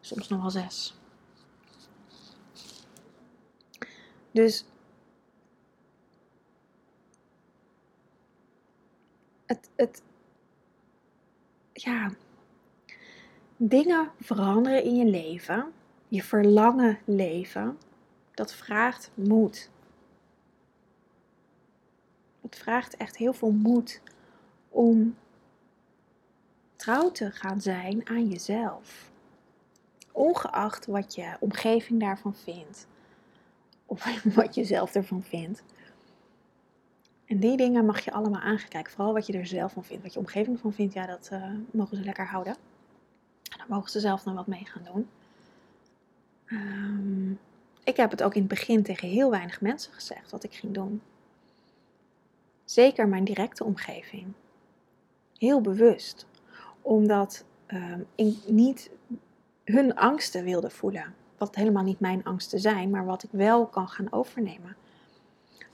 Soms 0.00 0.28
nog 0.28 0.40
wel 0.40 0.50
zes. 0.50 0.94
Dus 4.30 4.64
het, 9.46 9.70
het, 9.76 10.02
ja, 11.72 12.10
dingen 13.56 14.10
veranderen 14.20 14.84
in 14.84 14.96
je 14.96 15.04
leven, 15.04 15.72
je 16.08 16.22
verlangen 16.22 16.98
leven, 17.04 17.78
dat 18.34 18.54
vraagt 18.54 19.10
moed. 19.14 19.70
Het 22.40 22.56
vraagt 22.56 22.96
echt 22.96 23.16
heel 23.16 23.32
veel 23.32 23.50
moed 23.50 24.00
om 24.68 25.16
trouw 26.76 27.10
te 27.10 27.30
gaan 27.30 27.60
zijn 27.60 28.08
aan 28.08 28.28
jezelf. 28.28 29.10
Ongeacht 30.12 30.86
wat 30.86 31.14
je 31.14 31.36
omgeving 31.40 32.00
daarvan 32.00 32.34
vindt. 32.34 32.86
Of 33.86 34.22
wat 34.34 34.54
je 34.54 34.64
zelf 34.64 34.94
ervan 34.94 35.22
vindt. 35.22 35.62
En 37.26 37.38
die 37.38 37.56
dingen 37.56 37.86
mag 37.86 38.00
je 38.00 38.12
allemaal 38.12 38.40
aangekijken. 38.40 38.92
Vooral 38.92 39.12
wat 39.12 39.26
je 39.26 39.32
er 39.32 39.46
zelf 39.46 39.72
van 39.72 39.84
vindt. 39.84 40.02
Wat 40.02 40.12
je 40.12 40.18
omgeving 40.18 40.58
van 40.58 40.72
vindt, 40.72 40.94
ja, 40.94 41.06
dat 41.06 41.30
uh, 41.32 41.44
mogen 41.70 41.96
ze 41.96 42.02
lekker 42.04 42.26
houden. 42.26 42.52
En 43.50 43.58
dan 43.58 43.66
mogen 43.68 43.90
ze 43.90 44.00
zelf 44.00 44.24
nog 44.24 44.34
wat 44.34 44.46
mee 44.46 44.64
gaan 44.64 44.82
doen. 44.92 45.08
Um, 46.46 47.38
ik 47.84 47.96
heb 47.96 48.10
het 48.10 48.22
ook 48.22 48.34
in 48.34 48.40
het 48.40 48.48
begin 48.48 48.82
tegen 48.82 49.08
heel 49.08 49.30
weinig 49.30 49.60
mensen 49.60 49.92
gezegd 49.92 50.30
wat 50.30 50.44
ik 50.44 50.54
ging 50.54 50.74
doen. 50.74 51.02
Zeker 52.64 53.08
mijn 53.08 53.24
directe 53.24 53.64
omgeving. 53.64 54.32
Heel 55.38 55.60
bewust 55.60 56.26
omdat 56.82 57.44
um, 57.66 58.06
ik 58.14 58.36
niet 58.46 58.90
hun 59.64 59.94
angsten 59.94 60.44
wilde 60.44 60.70
voelen. 60.70 61.14
Wat 61.38 61.54
helemaal 61.54 61.82
niet 61.82 62.00
mijn 62.00 62.24
angsten 62.24 62.60
zijn, 62.60 62.90
maar 62.90 63.04
wat 63.04 63.22
ik 63.22 63.30
wel 63.32 63.66
kan 63.66 63.88
gaan 63.88 64.12
overnemen. 64.12 64.76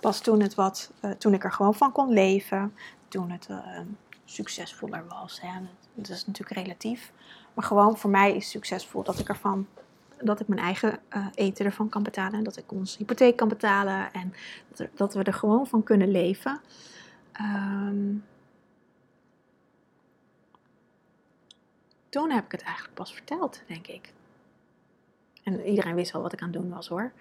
Pas 0.00 0.20
toen, 0.20 0.40
het 0.40 0.54
wat, 0.54 0.92
uh, 1.04 1.10
toen 1.10 1.34
ik 1.34 1.44
er 1.44 1.52
gewoon 1.52 1.74
van 1.74 1.92
kon 1.92 2.12
leven, 2.12 2.74
toen 3.08 3.30
het 3.30 3.48
uh, 3.50 3.80
succesvoller 4.24 5.04
was. 5.08 5.40
Hè. 5.40 5.60
Dat 5.94 6.08
is 6.08 6.26
natuurlijk 6.26 6.60
relatief. 6.60 7.12
Maar 7.54 7.64
gewoon 7.64 7.98
voor 7.98 8.10
mij 8.10 8.36
is 8.36 8.50
succesvol 8.50 9.02
dat 9.02 9.18
ik 9.18 9.28
ervan 9.28 9.66
dat 10.22 10.40
ik 10.40 10.48
mijn 10.48 10.60
eigen 10.60 10.98
uh, 11.16 11.26
eten 11.34 11.64
ervan 11.64 11.88
kan 11.88 12.02
betalen. 12.02 12.38
En 12.38 12.44
dat 12.44 12.56
ik 12.56 12.72
onze 12.72 12.98
hypotheek 12.98 13.36
kan 13.36 13.48
betalen. 13.48 14.12
En 14.12 14.34
dat, 14.94 15.14
we 15.14 15.22
er 15.22 15.32
gewoon 15.32 15.66
van 15.66 15.82
kunnen 15.82 16.10
leven. 16.10 16.60
Um, 17.40 18.24
toen 22.08 22.30
heb 22.30 22.44
ik 22.44 22.52
het 22.52 22.62
eigenlijk 22.62 22.94
pas 22.94 23.12
verteld, 23.12 23.62
denk 23.66 23.86
ik. 23.86 24.12
En 25.42 25.60
iedereen 25.60 25.94
wist 25.94 26.12
wel 26.12 26.22
wat 26.22 26.32
ik 26.32 26.42
aan 26.42 26.52
het 26.52 26.60
doen 26.60 26.70
was 26.70 26.88
hoor. 26.88 27.12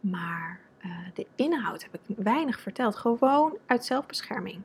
Maar 0.00 0.60
uh, 0.84 0.96
de 1.14 1.26
inhoud 1.34 1.82
heb 1.82 1.94
ik 1.94 2.16
weinig 2.16 2.60
verteld. 2.60 2.96
Gewoon 2.96 3.56
uit 3.66 3.84
zelfbescherming. 3.84 4.62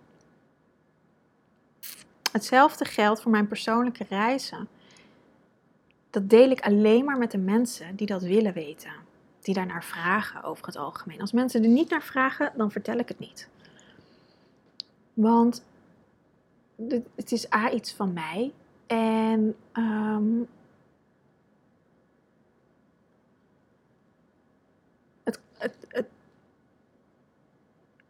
Hetzelfde 2.31 2.85
geldt 2.85 3.21
voor 3.21 3.31
mijn 3.31 3.47
persoonlijke 3.47 4.05
reizen. 4.09 4.67
Dat 6.09 6.29
deel 6.29 6.49
ik 6.49 6.61
alleen 6.61 7.05
maar 7.05 7.17
met 7.17 7.31
de 7.31 7.37
mensen 7.37 7.95
die 7.95 8.07
dat 8.07 8.21
willen 8.21 8.53
weten. 8.53 8.91
die 9.41 9.55
daar 9.55 9.65
naar 9.65 9.83
vragen 9.83 10.43
over 10.43 10.65
het 10.65 10.75
algemeen. 10.75 11.21
Als 11.21 11.31
mensen 11.31 11.63
er 11.63 11.69
niet 11.69 11.89
naar 11.89 12.03
vragen, 12.03 12.53
dan 12.57 12.71
vertel 12.71 12.97
ik 12.97 13.07
het 13.07 13.19
niet. 13.19 13.49
Want 15.13 15.63
het 17.15 17.31
is 17.31 17.53
A 17.53 17.71
iets 17.71 17.93
van 17.93 18.13
mij. 18.13 18.53
En 18.87 19.55
ehm, 19.71 20.41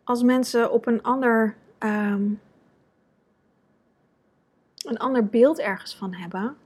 als 0.03 0.23
mensen 0.23 0.71
op 0.71 0.85
een 0.85 1.03
ander, 1.03 1.55
ehm, 1.77 2.29
een 4.77 4.97
ander 4.97 5.25
beeld 5.25 5.59
ergens 5.59 5.95
van 5.95 6.13
hebben, 6.13 6.57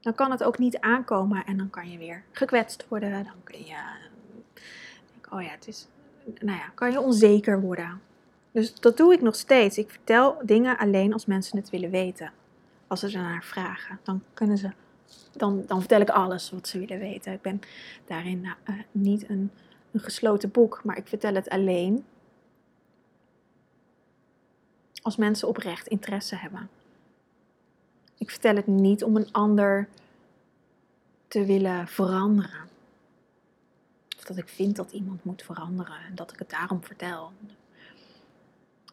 dan 0.00 0.14
kan 0.14 0.30
het 0.30 0.44
ook 0.44 0.58
niet 0.58 0.78
aankomen 0.78 1.44
en 1.44 1.56
dan 1.56 1.70
kan 1.70 1.90
je 1.90 1.98
weer 1.98 2.22
gekwetst 2.32 2.88
worden. 2.88 3.10
Dan 3.10 3.42
kun 3.44 3.64
je, 3.64 3.76
oh 5.30 5.42
ja, 5.42 5.48
het 5.48 5.68
is, 5.68 5.88
nou 6.24 6.58
ja, 6.58 6.68
kan 6.74 6.90
je 6.90 7.00
onzeker 7.00 7.60
worden. 7.60 8.00
Dus 8.50 8.74
dat 8.74 8.96
doe 8.96 9.12
ik 9.12 9.20
nog 9.20 9.34
steeds. 9.34 9.78
Ik 9.78 9.90
vertel 9.90 10.40
dingen 10.42 10.78
alleen 10.78 11.12
als 11.12 11.26
mensen 11.26 11.58
het 11.58 11.70
willen 11.70 11.90
weten. 11.90 12.32
Als 12.86 13.00
ze 13.00 13.06
ernaar 13.06 13.44
vragen, 13.44 13.98
dan 14.02 14.22
kunnen 14.34 14.58
ze, 14.58 14.70
dan, 15.32 15.64
dan 15.66 15.78
vertel 15.78 16.00
ik 16.00 16.10
alles 16.10 16.50
wat 16.50 16.68
ze 16.68 16.78
willen 16.78 16.98
weten. 16.98 17.32
Ik 17.32 17.42
ben 17.42 17.60
daarin 18.06 18.40
nou, 18.40 18.56
eh, 18.64 18.74
niet 18.90 19.28
een, 19.28 19.50
een 19.92 20.00
gesloten 20.00 20.50
boek, 20.50 20.80
maar 20.84 20.96
ik 20.96 21.06
vertel 21.06 21.34
het 21.34 21.48
alleen 21.48 22.04
als 25.02 25.16
mensen 25.16 25.48
oprecht 25.48 25.86
interesse 25.86 26.36
hebben. 26.36 26.68
Ik 28.18 28.30
vertel 28.30 28.56
het 28.56 28.66
niet 28.66 29.04
om 29.04 29.16
een 29.16 29.32
ander 29.32 29.88
te 31.28 31.44
willen 31.44 31.88
veranderen. 31.88 32.68
Of 34.16 34.24
dat 34.24 34.36
ik 34.36 34.48
vind 34.48 34.76
dat 34.76 34.92
iemand 34.92 35.24
moet 35.24 35.42
veranderen 35.42 35.96
en 36.08 36.14
dat 36.14 36.32
ik 36.32 36.38
het 36.38 36.50
daarom 36.50 36.84
vertel. 36.84 37.32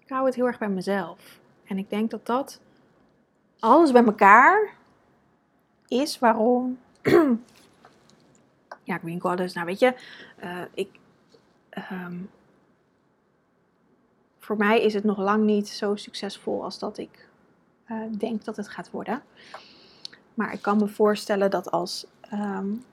Ik 0.02 0.10
hou 0.10 0.26
het 0.26 0.36
heel 0.36 0.46
erg 0.46 0.58
bij 0.58 0.70
mezelf. 0.70 1.40
En 1.64 1.78
ik 1.78 1.90
denk 1.90 2.12
dat 2.12 2.26
dat 2.26 2.60
alles 3.60 3.92
bij 3.92 4.04
elkaar 4.04 4.78
is 5.90 6.20
waarom. 6.20 6.80
ja, 8.84 8.98
Green 8.98 9.22
Goddess, 9.22 9.56
nou 9.56 9.66
weet 9.66 9.80
je, 9.80 9.96
uh, 10.44 10.62
ik. 10.74 11.00
Um, 11.92 12.30
voor 14.40 14.58
mij 14.58 14.82
is 14.82 14.94
het 14.94 15.04
nog 15.04 15.18
lang 15.18 15.44
niet 15.44 15.68
zo 15.68 15.96
succesvol 15.96 16.64
als 16.64 16.80
dat 16.80 16.98
ik 16.98 17.28
uh, 17.88 17.98
denk 18.18 18.44
dat 18.44 18.58
het 18.58 18.70
gaat 18.70 18.92
worden. 18.92 19.24
Maar 20.34 20.54
ik 20.54 20.62
kan 20.62 20.78
me 20.78 20.88
voorstellen 20.88 21.50
dat 21.50 21.72
als 21.72 22.06
um, 22.34 22.84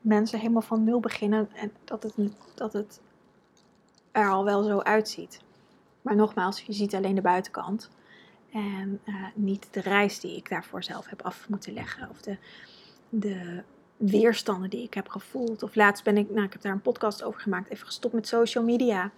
mensen 0.00 0.38
helemaal 0.38 0.62
van 0.62 0.84
nul 0.84 1.00
beginnen 1.00 1.48
en 1.54 1.72
dat 1.84 2.02
het, 2.02 2.14
dat 2.54 2.72
het 2.72 3.00
er 4.12 4.30
al 4.30 4.44
wel 4.44 4.62
zo 4.62 4.78
uitziet. 4.78 5.40
Maar 6.02 6.16
nogmaals, 6.16 6.60
je 6.60 6.72
ziet 6.72 6.94
alleen 6.94 7.14
de 7.14 7.20
buitenkant 7.20 7.90
en 8.56 9.00
uh, 9.04 9.26
niet 9.34 9.68
de 9.70 9.80
reis 9.80 10.20
die 10.20 10.36
ik 10.36 10.48
daarvoor 10.48 10.82
zelf 10.82 11.06
heb 11.06 11.22
af 11.22 11.48
moeten 11.48 11.72
leggen 11.72 12.10
of 12.10 12.20
de, 12.20 12.36
de 13.08 13.62
weerstanden 13.96 14.70
die 14.70 14.82
ik 14.82 14.94
heb 14.94 15.08
gevoeld. 15.08 15.62
Of 15.62 15.74
laatst 15.74 16.04
ben 16.04 16.16
ik, 16.16 16.30
nou 16.30 16.46
ik 16.46 16.52
heb 16.52 16.62
daar 16.62 16.72
een 16.72 16.80
podcast 16.80 17.22
over 17.22 17.40
gemaakt, 17.40 17.70
even 17.70 17.86
gestopt 17.86 18.14
met 18.14 18.28
social 18.28 18.64
media, 18.64 19.10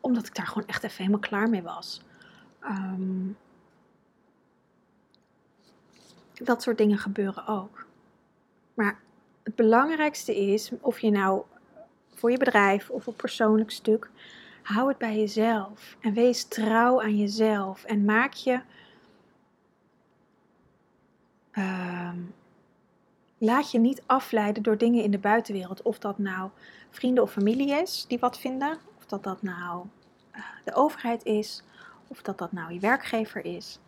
omdat 0.00 0.26
ik 0.26 0.34
daar 0.34 0.46
gewoon 0.46 0.68
echt 0.68 0.82
even 0.82 0.96
helemaal 0.96 1.28
klaar 1.28 1.48
mee 1.48 1.62
was. 1.62 2.02
Um, 2.62 3.36
dat 6.32 6.62
soort 6.62 6.78
dingen 6.78 6.98
gebeuren 6.98 7.46
ook. 7.46 7.86
Maar 8.74 8.98
het 9.42 9.54
belangrijkste 9.54 10.36
is, 10.36 10.70
of 10.80 10.98
je 10.98 11.10
nou 11.10 11.42
voor 12.14 12.30
je 12.30 12.38
bedrijf 12.38 12.90
of 12.90 13.08
op 13.08 13.16
persoonlijk 13.16 13.70
stuk, 13.70 14.10
hou 14.64 14.88
het 14.88 14.98
bij 14.98 15.16
jezelf. 15.16 15.96
En 16.00 16.12
wees 16.12 16.44
trouw 16.44 17.02
aan 17.02 17.16
jezelf. 17.16 17.84
En 17.84 18.04
maak 18.04 18.32
je. 18.32 18.60
Uh, 21.52 22.12
laat 23.38 23.70
je 23.70 23.78
niet 23.78 24.02
afleiden 24.06 24.62
door 24.62 24.78
dingen 24.78 25.02
in 25.02 25.10
de 25.10 25.18
buitenwereld. 25.18 25.82
Of 25.82 25.98
dat 25.98 26.18
nou 26.18 26.50
vrienden 26.90 27.22
of 27.22 27.32
familie 27.32 27.70
is 27.70 28.04
die 28.08 28.18
wat 28.18 28.38
vinden. 28.38 28.78
Of 28.98 29.06
dat 29.06 29.22
dat 29.22 29.42
nou 29.42 29.86
uh, 30.36 30.42
de 30.64 30.74
overheid 30.74 31.24
is. 31.24 31.62
Of 32.08 32.22
dat 32.22 32.38
dat 32.38 32.52
nou 32.52 32.72
je 32.72 32.80
werkgever 32.80 33.44
is. 33.44 33.78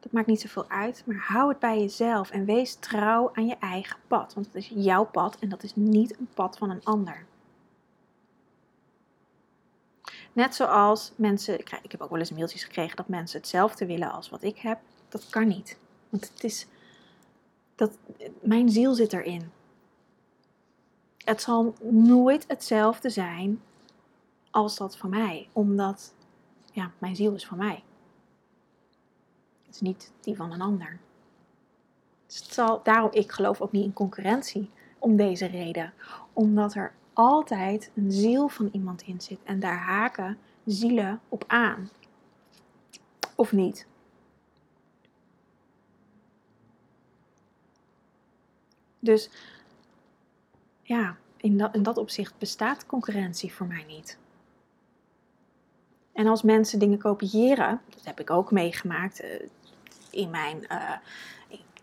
Dat 0.00 0.12
maakt 0.12 0.26
niet 0.26 0.40
zoveel 0.40 0.68
uit, 0.68 1.02
maar 1.06 1.24
hou 1.28 1.48
het 1.48 1.58
bij 1.58 1.80
jezelf 1.80 2.30
en 2.30 2.44
wees 2.44 2.74
trouw 2.74 3.30
aan 3.34 3.46
je 3.46 3.56
eigen 3.60 3.96
pad. 4.06 4.34
Want 4.34 4.46
het 4.46 4.54
is 4.54 4.70
jouw 4.74 5.04
pad 5.04 5.38
en 5.38 5.48
dat 5.48 5.62
is 5.62 5.74
niet 5.74 6.18
een 6.18 6.28
pad 6.34 6.58
van 6.58 6.70
een 6.70 6.84
ander. 6.84 7.24
Net 10.32 10.54
zoals 10.54 11.12
mensen, 11.16 11.58
ik, 11.58 11.90
heb 11.90 12.00
ook 12.00 12.10
wel 12.10 12.18
eens 12.18 12.30
mailtjes 12.30 12.64
gekregen 12.64 12.96
dat 12.96 13.08
mensen 13.08 13.38
hetzelfde 13.38 13.86
willen 13.86 14.12
als 14.12 14.30
wat 14.30 14.42
ik 14.42 14.58
heb. 14.58 14.78
Dat 15.08 15.28
kan 15.28 15.48
niet. 15.48 15.78
Want 16.08 16.30
het 16.34 16.44
is, 16.44 16.66
dat, 17.74 17.98
mijn 18.40 18.70
ziel 18.70 18.94
zit 18.94 19.12
erin. 19.12 19.50
Het 21.16 21.42
zal 21.42 21.74
nooit 21.90 22.44
hetzelfde 22.48 23.10
zijn 23.10 23.62
als 24.50 24.76
dat 24.76 24.96
van 24.96 25.10
mij. 25.10 25.48
Omdat, 25.52 26.14
ja, 26.72 26.90
mijn 26.98 27.16
ziel 27.16 27.34
is 27.34 27.46
van 27.46 27.58
mij 27.58 27.82
is 29.74 29.80
niet 29.80 30.12
die 30.20 30.36
van 30.36 30.52
een 30.52 30.60
ander. 30.60 30.98
Dus 32.26 32.38
het 32.38 32.52
zal, 32.52 32.80
daarom, 32.82 33.10
ik 33.12 33.32
geloof 33.32 33.60
ook 33.60 33.72
niet 33.72 33.84
in 33.84 33.92
concurrentie 33.92 34.70
om 34.98 35.16
deze 35.16 35.46
reden. 35.46 35.92
Omdat 36.32 36.74
er 36.74 36.92
altijd 37.12 37.90
een 37.94 38.12
ziel 38.12 38.48
van 38.48 38.68
iemand 38.72 39.02
in 39.02 39.20
zit 39.20 39.38
en 39.44 39.60
daar 39.60 39.78
haken 39.78 40.38
zielen 40.64 41.20
op 41.28 41.44
aan. 41.46 41.90
Of 43.36 43.52
niet? 43.52 43.86
Dus 48.98 49.30
ja, 50.82 51.16
in 51.36 51.58
dat, 51.58 51.74
in 51.74 51.82
dat 51.82 51.96
opzicht 51.96 52.38
bestaat 52.38 52.86
concurrentie 52.86 53.52
voor 53.52 53.66
mij 53.66 53.84
niet. 53.84 54.18
En 56.12 56.26
als 56.26 56.42
mensen 56.42 56.78
dingen 56.78 56.98
kopiëren, 56.98 57.80
dat 57.88 58.04
heb 58.04 58.20
ik 58.20 58.30
ook 58.30 58.50
meegemaakt. 58.50 59.20
Eh, 59.20 59.48
in 60.10 60.30
mijn, 60.30 60.66
uh, 60.70 60.90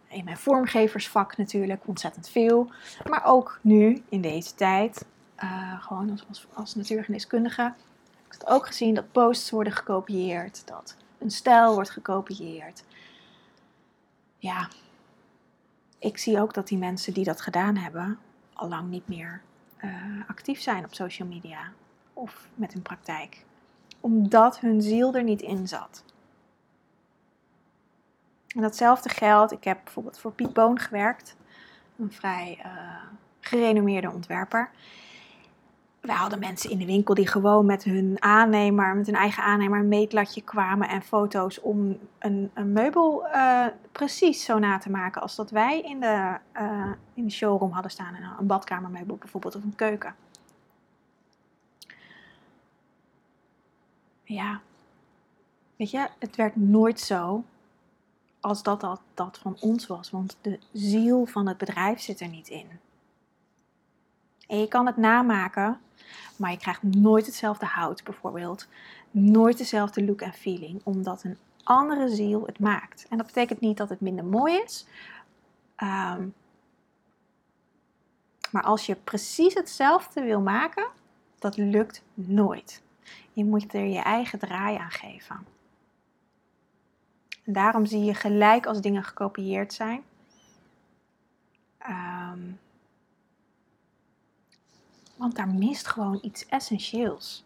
in 0.08 0.24
mijn 0.24 0.38
vormgeversvak 0.38 1.38
natuurlijk 1.38 1.88
ontzettend 1.88 2.30
veel. 2.30 2.72
Maar 3.10 3.26
ook 3.26 3.60
nu, 3.62 4.04
in 4.10 4.22
deze 4.22 4.56
tijd, 4.56 5.06
uh, 5.43 5.84
gewoon 5.84 6.12
als, 6.12 6.25
als, 6.28 6.47
als 6.54 6.75
natuurgeneeskundige, 6.75 7.62
heb 7.62 8.25
ik 8.25 8.32
het 8.32 8.47
ook 8.47 8.65
gezien 8.65 8.93
dat 8.93 9.12
posts 9.12 9.49
worden 9.49 9.73
gekopieerd, 9.73 10.67
dat 10.67 10.95
een 11.17 11.32
stijl 11.32 11.73
wordt 11.73 11.89
gekopieerd. 11.89 12.84
Ja, 14.38 14.69
ik 15.99 16.17
zie 16.17 16.41
ook 16.41 16.54
dat 16.54 16.67
die 16.67 16.78
mensen 16.78 17.13
die 17.13 17.23
dat 17.23 17.41
gedaan 17.41 17.75
hebben, 17.75 18.19
al 18.54 18.67
lang 18.67 18.89
niet 18.89 19.08
meer 19.08 19.41
uh, 19.84 19.93
actief 20.28 20.62
zijn 20.62 20.86
op 20.86 20.93
social 20.93 21.28
media 21.28 21.71
of 22.13 22.47
met 22.56 22.73
hun 22.73 22.82
praktijk. 22.82 23.45
Omdat 23.99 24.60
hun 24.60 24.82
ziel 24.82 25.15
er 25.15 25.23
niet 25.23 25.41
in 25.41 25.67
zat. 25.67 26.04
En 28.47 28.62
datzelfde 28.62 29.10
geldt, 29.10 29.52
ik 29.52 29.63
heb 29.63 29.80
bijvoorbeeld 29.84 30.19
voor 30.19 30.32
Piet 30.32 30.54
Boon 30.54 30.80
gewerkt, 30.80 31.36
een 31.97 32.12
vrij 32.12 32.60
uh, 32.65 33.04
gerenommeerde 33.39 34.12
ontwerper. 34.12 34.69
Wij 36.00 36.16
hadden 36.16 36.40
mensen 36.40 36.70
in 36.70 36.78
de 36.78 36.86
winkel 36.86 37.14
die 37.14 37.28
gewoon 37.28 37.66
met 37.66 37.84
hun 37.84 38.16
aannemer, 38.20 38.96
met 38.96 39.06
hun 39.06 39.16
eigen 39.16 39.44
aannemer, 39.44 39.80
een 39.80 39.88
meetlatje 39.88 40.42
kwamen 40.42 40.90
en 40.90 41.02
foto's 41.02 41.62
om 41.62 41.98
een, 42.20 42.52
een 42.54 42.74
meubel 42.74 43.26
uh, 43.26 43.66
precies 43.92 44.44
zo 44.44 44.60
na 44.60 44.78
te 44.78 44.90
maken 44.90 45.22
als 45.22 45.36
dat 45.36 45.52
wij 45.52 45.82
in 45.82 46.00
de, 46.00 46.38
uh, 46.54 46.92
in 47.14 47.24
de 47.26 47.32
showroom 47.32 47.72
hadden 47.72 47.92
staan. 47.92 48.16
Een 48.40 48.48
badkamermeubel 48.48 49.16
bijvoorbeeld 49.16 49.56
of 49.56 49.64
een 49.64 49.76
keuken. 49.76 50.16
Ja, 54.24 54.62
weet 55.76 55.92
je, 55.92 56.08
het 56.20 56.36
werd 56.36 56.56
nooit 56.56 57.00
zo 57.00 57.44
als 58.40 58.64
dat, 58.64 58.82
dat 58.82 59.02
dat 59.14 59.38
van 59.38 59.58
ons 59.60 59.88
was. 59.88 60.12
Want 60.12 60.38
de 60.42 60.60
ziel 60.72 61.26
van 61.26 61.48
het 61.48 61.58
bedrijf 61.58 62.00
zit 62.00 62.20
er 62.20 62.28
niet 62.28 62.48
in. 62.48 62.68
En 64.50 64.60
je 64.60 64.68
kan 64.68 64.86
het 64.86 64.98
namaken, 64.98 65.80
maar 66.36 66.52
je 66.52 66.58
krijgt 66.58 66.84
nooit 66.84 67.26
hetzelfde 67.26 67.66
hout 67.66 68.04
bijvoorbeeld. 68.04 68.68
Nooit 69.12 69.58
dezelfde 69.58 70.06
look 70.06 70.22
en 70.22 70.34
feeling, 70.34 70.82
omdat 70.84 71.24
een 71.24 71.38
andere 71.64 72.10
ziel 72.10 72.46
het 72.46 72.60
maakt. 72.60 73.06
En 73.10 73.18
dat 73.18 73.26
betekent 73.26 73.60
niet 73.60 73.78
dat 73.78 73.90
het 73.90 74.02
minder 74.02 74.26
mooi 74.26 74.62
is. 74.64 74.86
Ehm, 75.76 76.28
maar 78.52 78.64
als 78.64 78.86
je 78.86 78.96
precies 78.96 79.54
hetzelfde 79.54 80.22
wil 80.22 80.42
maken, 80.42 80.88
dat 81.40 81.58
lukt 81.58 82.04
nooit. 82.14 82.82
Je 83.34 83.46
moet 83.46 83.74
er 83.74 83.86
je 83.86 84.00
eigen 84.00 84.40
draai 84.40 84.78
aan 84.78 84.92
geven 84.92 85.46
daarom 87.54 87.86
zie 87.86 88.04
je 88.04 88.14
gelijk 88.14 88.66
als 88.66 88.82
dingen 88.82 89.04
gekopieerd 89.04 89.74
zijn. 89.74 90.04
Um, 91.90 92.60
Want 95.20 95.36
daar 95.36 95.48
mist 95.48 95.88
gewoon 95.88 96.20
iets 96.22 96.46
essentieels. 96.46 97.44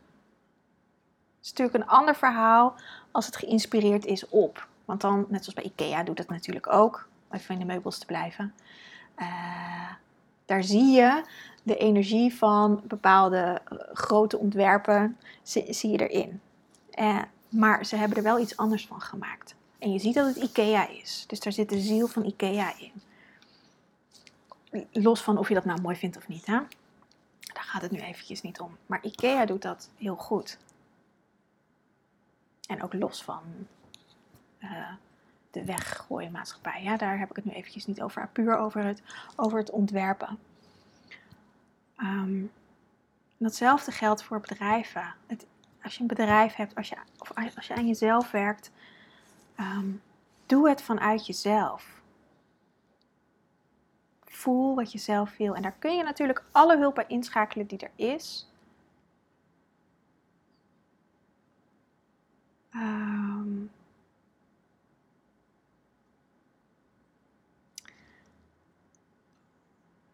Het 1.38 1.46
is 1.46 1.50
natuurlijk 1.50 1.78
een 1.78 1.98
ander 1.98 2.16
verhaal 2.16 2.76
als 3.12 3.26
het 3.26 3.36
geïnspireerd 3.36 4.06
is 4.06 4.30
op. 4.30 4.68
Want 4.86 5.02
dan, 5.02 5.26
net 5.30 5.44
zoals 5.44 5.54
bij 5.54 5.64
IKEA, 5.64 6.04
doet 6.04 6.18
het 6.18 6.30
natuurlijk 6.30 6.74
ook. 6.74 7.08
Even 7.32 7.54
in 7.54 7.60
de 7.60 7.66
meubels 7.66 7.98
te 7.98 8.06
blijven. 8.06 8.54
Uh, 9.18 9.92
daar 10.46 10.64
zie 10.64 10.92
je 10.92 11.24
de 11.64 11.78
energie 11.78 12.36
van 12.36 12.82
bepaalde 12.88 13.62
uh, 13.72 13.80
grote 13.94 14.38
ontwerpen, 14.38 15.18
zie, 15.44 15.90
je 15.90 16.08
erin. 16.08 16.42
Uh, 17.00 17.22
maar 17.50 17.86
ze 17.86 17.96
hebben 17.96 18.18
er 18.18 18.24
wel 18.24 18.40
iets 18.40 18.58
anders 18.58 18.88
van 18.88 19.02
gemaakt. 19.02 19.56
En 19.80 19.92
je 19.92 20.00
ziet 20.00 20.14
dat 20.14 20.36
het 20.36 20.44
IKEA 20.44 20.90
is. 20.90 21.24
Dus 21.28 21.40
daar 21.40 21.54
zit 21.54 21.70
de 21.70 21.80
ziel 21.80 22.08
van 22.08 22.26
IKEA 22.26 22.74
in. 22.78 22.92
Los 24.92 25.22
van 25.22 25.38
of 25.38 25.48
je 25.48 25.54
dat 25.54 25.66
nou 25.66 25.82
mooi 25.82 25.96
vindt 25.96 26.18
of 26.18 26.28
niet. 26.28 26.46
Hè? 26.46 26.60
Daar 27.54 27.64
gaat 27.64 27.82
het 27.82 27.92
nu 27.92 28.00
eventjes 28.00 28.42
niet 28.42 28.60
om. 28.60 28.78
Maar 28.86 29.04
IKEA 29.04 29.46
doet 29.46 29.62
dat 29.62 29.90
heel 29.98 30.16
goed. 30.16 30.58
En 32.68 32.84
ook 32.84 32.94
los 32.94 33.24
van 33.24 33.44
uh, 34.60 34.92
de 35.52 35.66
weggooienmaatschappij. 35.66 36.84
Ja, 36.84 36.98
daar 36.98 37.20
heb 37.20 37.30
ik 37.30 37.36
het 37.36 37.46
nu 37.46 37.52
eventjes 37.52 37.86
niet 37.86 38.02
over. 38.02 38.30
Puur 38.34 38.58
over 38.58 38.84
het, 38.84 39.02
over 39.36 39.60
het 39.60 39.70
ontwerpen. 39.70 40.40
Um, 41.98 42.52
datzelfde 43.38 43.92
geldt 43.92 44.24
voor 44.24 44.40
bedrijven. 44.40 45.16
Het, 45.28 45.46
als 45.84 45.96
je 45.96 46.02
een 46.02 46.08
bedrijf 46.08 46.56
hebt, 46.56 46.76
als 46.76 46.90
je, 46.90 46.96
of 47.18 47.32
als 47.56 47.68
je 47.68 47.76
aan 47.76 47.88
jezelf 47.88 48.32
werkt, 48.32 48.72
um, 49.60 50.02
doe 50.46 50.70
het 50.70 50.82
vanuit 50.82 51.26
jezelf. 51.26 51.93
Voel 54.34 54.76
wat 54.76 54.92
je 54.92 54.98
zelf 54.98 55.38
wil. 55.38 55.56
En 55.56 55.62
daar 55.62 55.76
kun 55.80 55.96
je 55.96 56.04
natuurlijk 56.04 56.44
alle 56.52 56.78
hulp 56.78 56.96
bij 56.96 57.06
inschakelen 57.08 57.68
die 57.68 57.80
er 57.80 57.92
is. 57.96 58.52
Um, 62.76 63.72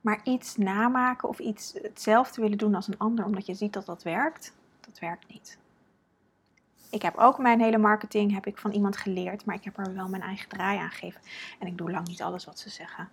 maar 0.01 0.19
iets 0.23 0.57
namaken 0.57 1.29
of 1.29 1.39
iets 1.39 1.73
hetzelfde 1.81 2.41
willen 2.41 2.57
doen 2.57 2.75
als 2.75 2.87
een 2.87 2.97
ander 2.97 3.25
omdat 3.25 3.45
je 3.45 3.53
ziet 3.53 3.73
dat 3.73 3.85
dat 3.85 4.03
werkt, 4.03 4.53
dat 4.79 4.99
werkt 4.99 5.27
niet. 5.27 5.57
Ik 6.91 7.01
heb 7.01 7.17
ook 7.17 7.37
mijn 7.37 7.61
hele 7.61 7.77
marketing 7.77 8.33
heb 8.33 8.45
ik 8.45 8.57
van 8.57 8.71
iemand 8.71 8.97
geleerd, 8.97 9.45
maar 9.45 9.55
ik 9.55 9.63
heb 9.63 9.77
er 9.77 9.93
wel 9.93 10.07
mijn 10.07 10.21
eigen 10.21 10.49
draai 10.49 10.79
aan 10.79 10.89
gegeven. 10.89 11.21
En 11.59 11.67
ik 11.67 11.77
doe 11.77 11.91
lang 11.91 12.07
niet 12.07 12.21
alles 12.21 12.45
wat 12.45 12.59
ze 12.59 12.69
zeggen. 12.69 13.09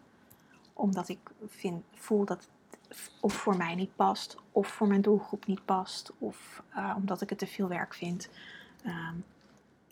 Omdat 0.76 1.08
ik 1.08 1.18
vind, 1.46 1.84
voel 1.94 2.24
dat 2.24 2.48
het 2.88 3.10
of 3.20 3.34
voor 3.34 3.56
mij 3.56 3.74
niet 3.74 3.96
past, 3.96 4.36
of 4.52 4.68
voor 4.68 4.86
mijn 4.86 5.00
doelgroep 5.00 5.46
niet 5.46 5.64
past, 5.64 6.12
of 6.18 6.62
uh, 6.76 6.94
omdat 6.96 7.20
ik 7.20 7.30
het 7.30 7.38
te 7.38 7.46
veel 7.46 7.68
werk 7.68 7.94
vind. 7.94 8.28
Um, 8.84 9.24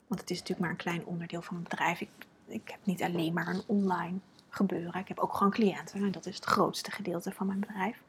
want 0.07 0.21
het 0.21 0.31
is 0.31 0.39
natuurlijk 0.39 0.61
maar 0.61 0.71
een 0.71 0.77
klein 0.77 1.07
onderdeel 1.07 1.43
van 1.43 1.55
mijn 1.55 1.69
bedrijf. 1.69 2.01
Ik, 2.01 2.11
ik 2.47 2.69
heb 2.69 2.81
niet 2.85 3.03
alleen 3.03 3.33
maar 3.33 3.49
een 3.49 3.63
online 3.67 4.19
gebeuren. 4.49 5.01
Ik 5.01 5.09
heb 5.09 5.19
ook 5.19 5.35
gewoon 5.35 5.53
cliënten 5.53 6.03
en 6.03 6.13
dat 6.13 6.27
is 6.27 6.35
het 6.35 6.45
grootste 6.45 6.91
gedeelte 6.91 7.33
van 7.33 7.47
mijn 7.47 7.61
bedrijf. 7.61 8.03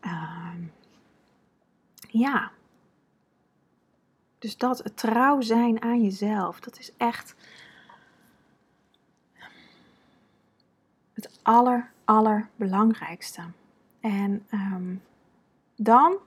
Um, 0.00 0.72
ja. 2.08 2.50
Dus 4.38 4.56
dat, 4.56 4.96
trouw 4.96 5.40
zijn 5.40 5.82
aan 5.82 6.02
jezelf, 6.02 6.60
dat 6.60 6.78
is 6.78 6.92
echt 6.96 7.34
het 11.12 11.35
aller, 11.46 11.90
allerbelangrijkste. 12.04 13.42
En 14.00 14.46
um, 14.52 15.02
dan 15.76 16.18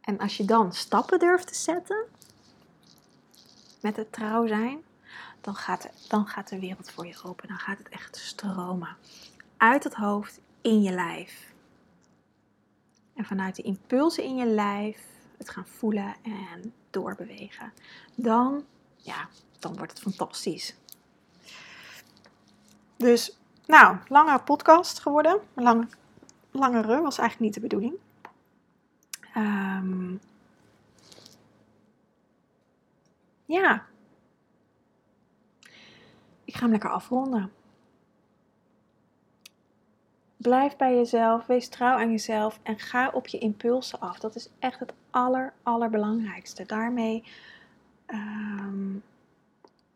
En 0.00 0.18
als 0.18 0.36
je 0.36 0.44
dan 0.44 0.72
stappen 0.72 1.18
durft 1.18 1.46
te 1.46 1.54
zetten 1.54 2.04
met 3.80 3.96
het 3.96 4.12
trouw 4.12 4.46
zijn, 4.46 4.82
dan 5.40 5.54
gaat, 5.54 5.88
dan 6.08 6.26
gaat 6.26 6.48
de 6.48 6.60
wereld 6.60 6.90
voor 6.90 7.06
je 7.06 7.16
open. 7.24 7.48
Dan 7.48 7.58
gaat 7.58 7.78
het 7.78 7.88
echt 7.88 8.16
stromen. 8.16 8.96
Uit 9.56 9.84
het 9.84 9.94
hoofd, 9.94 10.40
in 10.60 10.82
je 10.82 10.92
lijf. 10.92 11.52
En 13.14 13.24
vanuit 13.24 13.56
de 13.56 13.62
impulsen 13.62 14.24
in 14.24 14.36
je 14.36 14.46
lijf 14.46 15.00
het 15.38 15.50
gaan 15.50 15.66
voelen 15.66 16.14
en 16.22 16.72
doorbewegen. 16.90 17.72
Dan, 18.14 18.64
ja, 18.96 19.28
dan 19.58 19.76
wordt 19.76 19.92
het 19.92 20.00
fantastisch. 20.00 20.74
Dus, 22.96 23.38
nou, 23.66 23.96
lange 24.08 24.38
podcast 24.38 24.98
geworden. 24.98 25.40
Lang, 25.54 25.94
langere 26.50 27.00
was 27.00 27.18
eigenlijk 27.18 27.40
niet 27.40 27.54
de 27.54 27.60
bedoeling. 27.60 27.94
Um, 29.36 30.20
ja. 33.44 33.86
Ik 36.44 36.54
ga 36.54 36.60
hem 36.60 36.70
lekker 36.70 36.90
afronden. 36.90 37.52
Blijf 40.36 40.76
bij 40.76 40.94
jezelf, 40.94 41.46
wees 41.46 41.68
trouw 41.68 41.98
aan 41.98 42.10
jezelf 42.10 42.60
en 42.62 42.78
ga 42.78 43.10
op 43.10 43.26
je 43.26 43.38
impulsen 43.38 44.00
af. 44.00 44.18
Dat 44.18 44.34
is 44.34 44.48
echt 44.58 44.78
het 44.78 44.92
aller, 45.10 45.52
allerbelangrijkste. 45.62 46.66
Daarmee 46.66 47.24
um, 48.06 49.02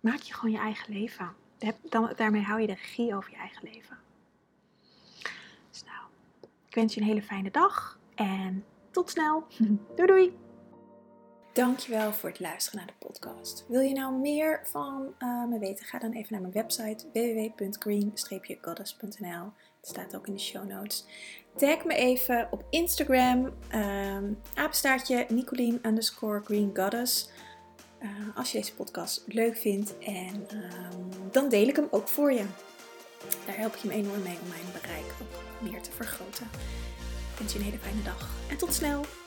maak 0.00 0.18
je 0.18 0.34
gewoon 0.34 0.50
je 0.50 0.58
eigen 0.58 0.92
leven. 0.92 1.34
Dan, 1.82 2.12
daarmee 2.16 2.42
hou 2.42 2.60
je 2.60 2.66
de 2.66 2.74
regie 2.74 3.14
over 3.14 3.30
je 3.30 3.36
eigen 3.36 3.68
leven. 3.72 3.98
Dus 5.70 5.84
nou, 5.84 6.02
ik 6.68 6.74
wens 6.74 6.94
je 6.94 7.00
een 7.00 7.06
hele 7.06 7.22
fijne 7.22 7.50
dag 7.50 7.98
en 8.14 8.64
tot 8.90 9.10
snel. 9.10 9.46
Doei 9.96 10.06
doei. 10.06 10.38
Dankjewel 11.52 12.12
voor 12.12 12.28
het 12.28 12.40
luisteren 12.40 12.78
naar 12.78 12.86
de 12.86 13.06
podcast. 13.06 13.64
Wil 13.68 13.80
je 13.80 13.94
nou 13.94 14.14
meer 14.14 14.60
van 14.64 15.14
uh, 15.18 15.44
me 15.44 15.58
weten? 15.58 15.86
Ga 15.86 15.98
dan 15.98 16.12
even 16.12 16.28
naar 16.30 16.40
mijn 16.40 16.52
website 16.52 17.06
www.green-goddess.nl. 17.12 19.52
Het 19.80 19.88
staat 19.88 20.16
ook 20.16 20.26
in 20.26 20.32
de 20.32 20.40
show 20.40 20.68
notes. 20.68 21.06
Tag 21.56 21.84
me 21.84 21.94
even 21.94 22.48
op 22.50 22.64
Instagram, 22.70 23.44
um, 23.74 24.40
apenstaartje 24.54 25.26
Nicolien 25.28 25.78
underscore 25.82 26.40
Green 26.44 26.70
Goddess. 26.74 27.30
Uh, 28.02 28.08
als 28.34 28.52
je 28.52 28.58
deze 28.58 28.74
podcast 28.74 29.22
leuk 29.26 29.56
vindt 29.56 29.98
en 29.98 30.34
um, 30.34 31.30
dan 31.30 31.48
deel 31.48 31.68
ik 31.68 31.76
hem 31.76 31.88
ook 31.90 32.08
voor 32.08 32.32
je. 32.32 32.44
Daar 33.46 33.56
help 33.56 33.76
je 33.76 33.88
me 33.88 33.94
enorm 33.94 34.22
mee 34.22 34.38
om 34.42 34.48
mijn 34.48 34.80
bereik 34.80 35.14
ook 35.20 35.70
meer 35.70 35.82
te 35.82 35.90
vergroten 35.90 36.48
wens 37.40 37.52
je 37.52 37.58
een 37.58 37.64
hele 37.64 37.78
fijne 37.78 38.02
dag 38.02 38.28
en 38.48 38.56
tot 38.56 38.74
snel! 38.74 39.19